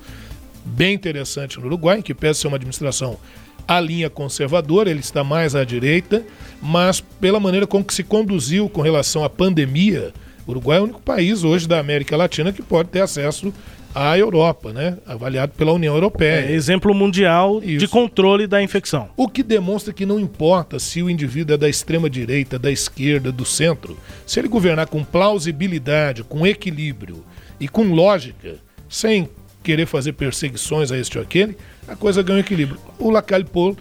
[0.64, 3.18] bem interessante no Uruguai, que pese ser uma administração
[3.66, 6.24] a linha conservadora, ele está mais à direita,
[6.60, 10.12] mas pela maneira como que se conduziu com relação à pandemia,
[10.46, 13.52] o Uruguai é o único país hoje da América Latina que pode ter acesso
[13.94, 14.96] à Europa, né?
[15.06, 16.46] Avaliado pela União Europeia.
[16.46, 17.78] É, exemplo mundial Isso.
[17.78, 19.10] de controle da infecção.
[19.16, 23.30] O que demonstra que não importa se o indivíduo é da extrema direita, da esquerda,
[23.30, 23.96] do centro,
[24.26, 27.24] se ele governar com plausibilidade, com equilíbrio
[27.60, 28.56] e com lógica,
[28.88, 29.28] sem
[29.62, 31.56] querer fazer perseguições a este ou aquele,
[31.86, 32.78] a coisa ganha equilíbrio.
[32.98, 33.76] O Lacalle Pou,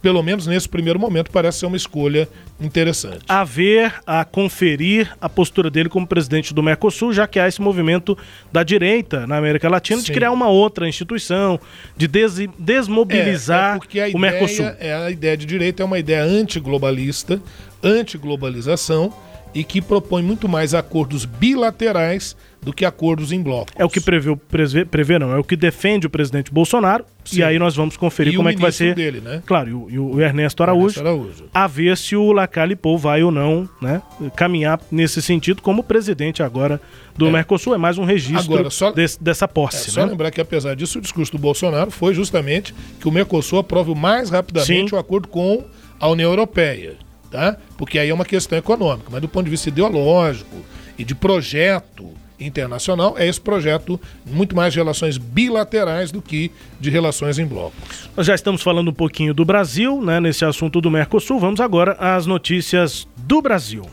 [0.00, 2.28] pelo menos nesse primeiro momento, parece ser uma escolha
[2.60, 3.24] interessante.
[3.28, 7.60] A ver, a conferir a postura dele como presidente do Mercosul, já que há esse
[7.60, 8.16] movimento
[8.52, 10.06] da direita na América Latina Sim.
[10.06, 11.58] de criar uma outra instituição,
[11.96, 14.66] de des desmobilizar é, é o Mercosul.
[14.78, 17.40] É, a ideia de direita é uma ideia antiglobalista,
[17.82, 19.12] antiglobalização
[19.54, 23.70] e que propõe muito mais acordos bilaterais do que acordos em bloco.
[23.76, 27.04] É o que prevê, prevê, prevê não, é o que defende o presidente Bolsonaro.
[27.24, 27.38] Sim.
[27.38, 28.94] E aí nós vamos conferir e como é que vai ser.
[28.94, 29.42] Dele, né?
[29.46, 31.44] Claro, e o, e o Ernesto, Araújo, Ernesto Araújo.
[31.52, 34.02] A ver se o Lacalle Pou vai ou não, né?
[34.34, 36.80] Caminhar nesse sentido como presidente agora
[37.16, 37.30] do é.
[37.30, 37.74] Mercosul.
[37.74, 39.88] É mais um registro agora, só, desse, dessa posse.
[39.88, 40.12] É, só né?
[40.12, 43.94] lembrar que, apesar disso, o discurso do Bolsonaro foi justamente que o Mercosul aprove o
[43.94, 44.96] mais rapidamente Sim.
[44.96, 45.64] o acordo com
[46.00, 47.03] a União Europeia.
[47.34, 47.56] Tá?
[47.76, 50.54] Porque aí é uma questão econômica, mas do ponto de vista ideológico
[50.96, 52.08] e de projeto
[52.38, 58.08] internacional, é esse projeto muito mais de relações bilaterais do que de relações em blocos.
[58.16, 61.40] Nós já estamos falando um pouquinho do Brasil, né, nesse assunto do Mercosul.
[61.40, 63.84] Vamos agora às notícias do Brasil.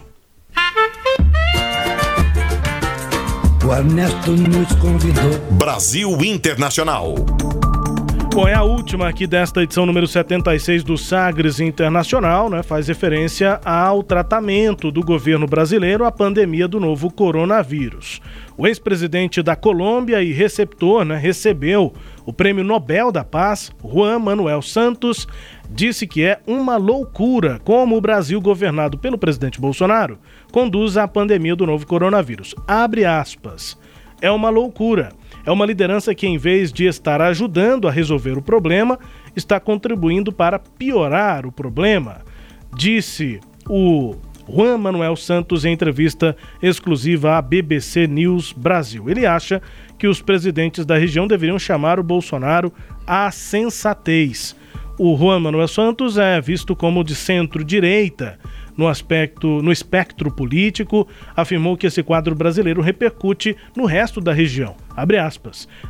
[3.66, 5.40] O Ernesto nos convidou.
[5.58, 7.16] Brasil Internacional.
[8.34, 12.64] Bom, é a última aqui desta edição número 76 do Sagres Internacional, né?
[12.64, 18.22] Faz referência ao tratamento do governo brasileiro à pandemia do novo coronavírus.
[18.58, 21.92] O ex-presidente da Colômbia e receptor, né, recebeu
[22.26, 25.28] o Prêmio Nobel da Paz, Juan Manuel Santos,
[25.70, 30.18] disse que é uma loucura como o Brasil, governado pelo presidente Bolsonaro,
[30.54, 32.56] conduz à pandemia do novo coronavírus.
[32.66, 33.78] Abre aspas.
[34.22, 35.12] É uma loucura
[35.46, 39.00] é uma liderança que, em vez de estar ajudando a resolver o problema,
[39.36, 42.22] está contribuindo para piorar o problema,
[42.76, 44.16] disse o
[44.48, 49.10] Juan Manuel Santos em entrevista exclusiva à BBC News Brasil.
[49.10, 49.62] Ele acha
[49.98, 52.72] que os presidentes da região deveriam chamar o Bolsonaro
[53.08, 54.56] à sensatez.
[55.00, 58.38] O Juan Manuel Santos é visto como de centro-direita
[58.82, 64.76] no aspecto no espectro político, afirmou que esse quadro brasileiro repercute no resto da região.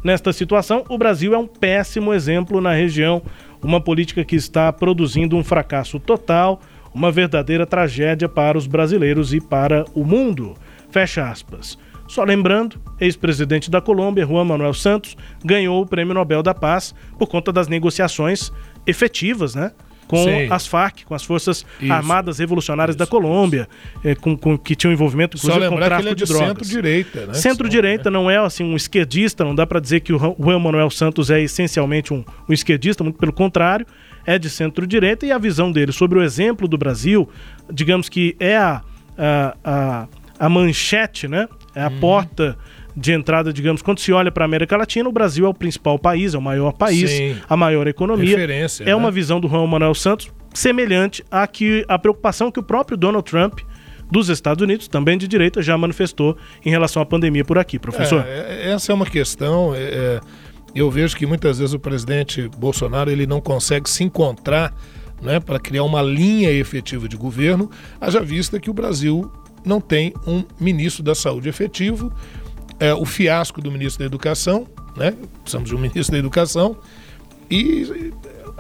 [0.04, 3.22] Nesta situação, o Brasil é um péssimo exemplo na região,
[3.64, 6.60] uma política que está produzindo um fracasso total,
[6.94, 10.56] uma verdadeira tragédia para os brasileiros e para o mundo.
[10.90, 11.78] Fecha aspas.
[12.10, 15.16] Só lembrando, ex-presidente da Colômbia, Juan Manuel Santos,
[15.46, 18.52] ganhou o Prêmio Nobel da Paz por conta das negociações
[18.86, 19.72] efetivas, né?
[20.12, 21.92] Com as Farc, com as Forças isso.
[21.92, 23.68] Armadas Revolucionárias isso, da Colômbia,
[24.04, 26.48] é, com, com, que tinham envolvimento inclusive com tráfico é de, de drogas.
[26.48, 27.34] Centro-direita, né?
[27.34, 28.12] Centro-direita é.
[28.12, 31.42] não é assim um esquerdista, não dá para dizer que o Juan Manuel Santos é
[31.42, 33.86] essencialmente um, um esquerdista, muito pelo contrário,
[34.26, 37.28] é de centro-direita e a visão dele sobre o exemplo do Brasil,
[37.72, 38.82] digamos que é a,
[39.18, 40.08] a, a,
[40.40, 41.48] a manchete, né?
[41.74, 42.00] É a hum.
[42.00, 42.58] porta
[42.96, 45.98] de entrada, digamos, quando se olha para a América Latina, o Brasil é o principal
[45.98, 47.38] país, é o maior país, Sim.
[47.48, 48.30] a maior economia.
[48.30, 48.96] Referência, é né?
[48.96, 53.30] uma visão do Juan Manuel Santos semelhante à que a preocupação que o próprio Donald
[53.30, 53.60] Trump
[54.12, 58.26] dos Estados Unidos, também de direita, já manifestou em relação à pandemia por aqui, professor.
[58.28, 59.74] É, é essa é uma questão.
[59.74, 60.20] É, é,
[60.76, 64.74] eu vejo que muitas vezes o presidente Bolsonaro ele não consegue se encontrar
[65.22, 67.70] né, para criar uma linha efetiva de governo,
[68.02, 69.32] haja vista que o Brasil
[69.64, 72.12] não tem um ministro da saúde efetivo,
[72.82, 74.68] é, o fiasco do ministro da Educação,
[74.98, 75.16] né?
[75.44, 76.76] Precisamos de um ministro da Educação.
[77.50, 78.12] E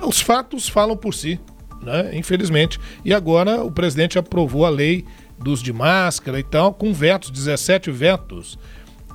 [0.03, 1.39] os fatos falam por si,
[1.81, 2.11] né?
[2.13, 2.79] Infelizmente.
[3.03, 5.03] E agora o presidente aprovou a lei
[5.39, 8.59] dos de máscara e tal, com vetos, 17 vetos.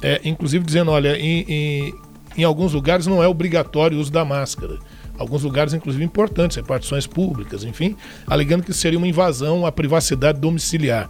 [0.03, 1.95] É, inclusive dizendo, olha, em, em,
[2.37, 4.77] em alguns lugares não é obrigatório o uso da máscara
[5.19, 7.97] alguns lugares, inclusive importantes, repartições públicas, enfim,
[8.27, 11.09] alegando que seria uma invasão à privacidade domiciliar.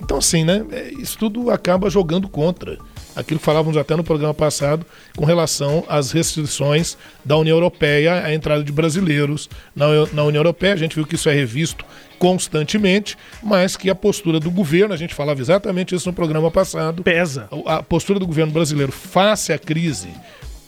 [0.00, 0.66] Então, assim, né?
[0.72, 2.76] É, isso tudo acaba jogando contra
[3.14, 4.84] aquilo que falávamos até no programa passado
[5.16, 10.74] com relação às restrições da União Europeia à entrada de brasileiros na, na União Europeia.
[10.74, 11.84] A gente viu que isso é revisto
[12.18, 17.02] constantemente, mas que a postura do governo, a gente falava exatamente isso no programa passado,
[17.02, 17.48] pesa.
[17.66, 20.08] A, postura do governo brasileiro face à crise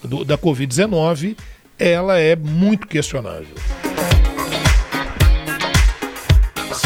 [0.03, 1.37] do, da Covid-19,
[1.79, 3.55] ela é muito questionável.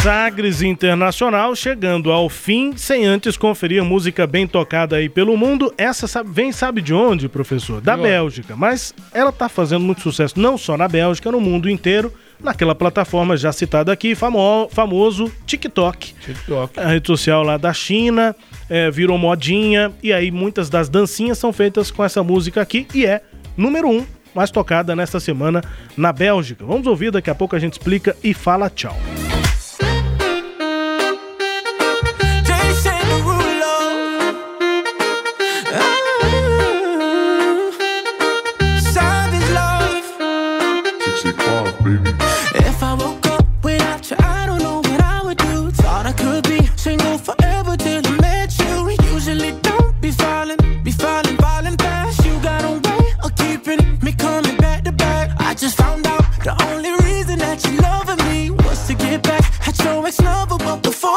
[0.02, 5.74] Sagres Internacional chegando ao fim, sem antes conferir música bem tocada aí pelo mundo.
[5.76, 7.82] Essa sabe, vem sabe de onde, professor?
[7.82, 12.10] Da Bélgica, mas ela tá fazendo muito sucesso não só na Bélgica, no mundo inteiro,
[12.42, 16.14] naquela plataforma já citada aqui, famo, famoso TikTok.
[16.14, 16.80] TikTok.
[16.80, 18.34] A rede social lá da China,
[18.70, 23.04] é, virou modinha, e aí muitas das dancinhas são feitas com essa música aqui, e
[23.04, 23.20] é
[23.54, 25.62] número um mais tocada nesta semana
[25.94, 26.64] na Bélgica.
[26.64, 28.96] Vamos ouvir, daqui a pouco a gente explica e fala tchau.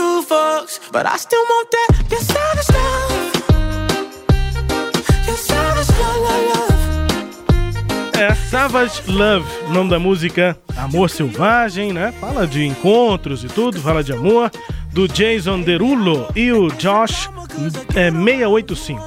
[0.00, 1.90] two fucks, but I still want that.
[2.10, 3.12] Your savage love.
[5.26, 6.70] Your savage love, love, love.
[8.18, 12.12] É Savage Love, nome da música Amor Selvagem, né?
[12.20, 14.50] Fala de encontros e tudo, fala de amor,
[14.92, 17.30] do Jason Derulo e o Josh
[17.94, 19.00] é, 685.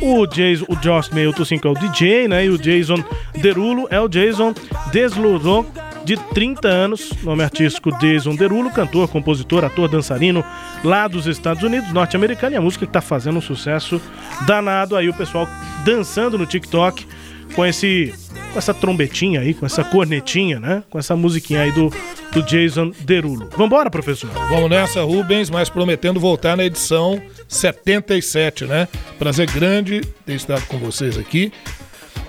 [0.00, 2.44] O, Jason, o Josh 685 é o DJ, né?
[2.44, 3.02] E o Jason
[3.34, 4.54] Derulo é o Jason
[4.92, 5.66] Desluro,
[6.04, 10.44] de 30 anos, nome artístico Jason Derulo, cantor, compositor, ator, dançarino
[10.82, 14.00] lá dos Estados Unidos, norte-americano, e a música que tá fazendo um sucesso
[14.46, 15.48] danado aí, o pessoal
[15.84, 17.06] dançando no TikTok
[17.54, 18.12] com esse
[18.52, 20.82] com essa trombetinha aí, com essa cornetinha, né?
[20.90, 21.90] Com essa musiquinha aí do,
[22.32, 23.48] do Jason Derulo.
[23.56, 24.28] Vambora, professor?
[24.50, 28.86] Vamos nessa, Rubens, mas prometendo voltar na edição 77, né?
[29.18, 31.50] Prazer grande ter estado com vocês aqui.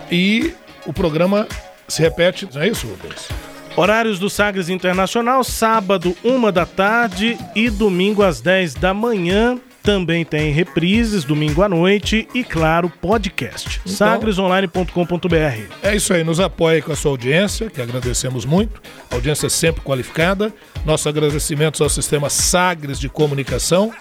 [0.10, 0.54] E
[0.86, 1.46] o programa
[1.90, 3.53] se repete, não é isso, Rubens?
[3.76, 9.60] Horários do Sagres Internacional, sábado, uma da tarde e domingo às 10 da manhã.
[9.82, 13.82] Também tem reprises, domingo à noite e, claro, podcast.
[13.84, 15.74] Então- sagresonline.com.br.
[15.82, 18.82] É isso aí, nos apoie com a sua audiência, que agradecemos muito.
[19.12, 20.54] Audiência sempre qualificada.
[20.86, 23.92] Nossos agradecimentos ao sistema Sagres de Comunicação.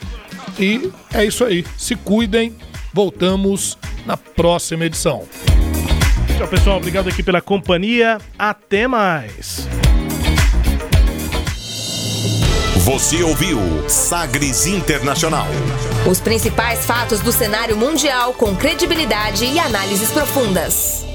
[0.57, 1.65] E é isso aí.
[1.77, 2.55] Se cuidem.
[2.95, 5.27] Voltamos na próxima edição.
[6.43, 6.77] Tchau, pessoal.
[6.79, 8.19] Obrigado aqui pela companhia.
[8.37, 9.69] Até mais.
[12.79, 15.47] Você ouviu Sagres Internacional.
[16.05, 21.12] Os principais fatos do cenário mundial com credibilidade e análises profundas.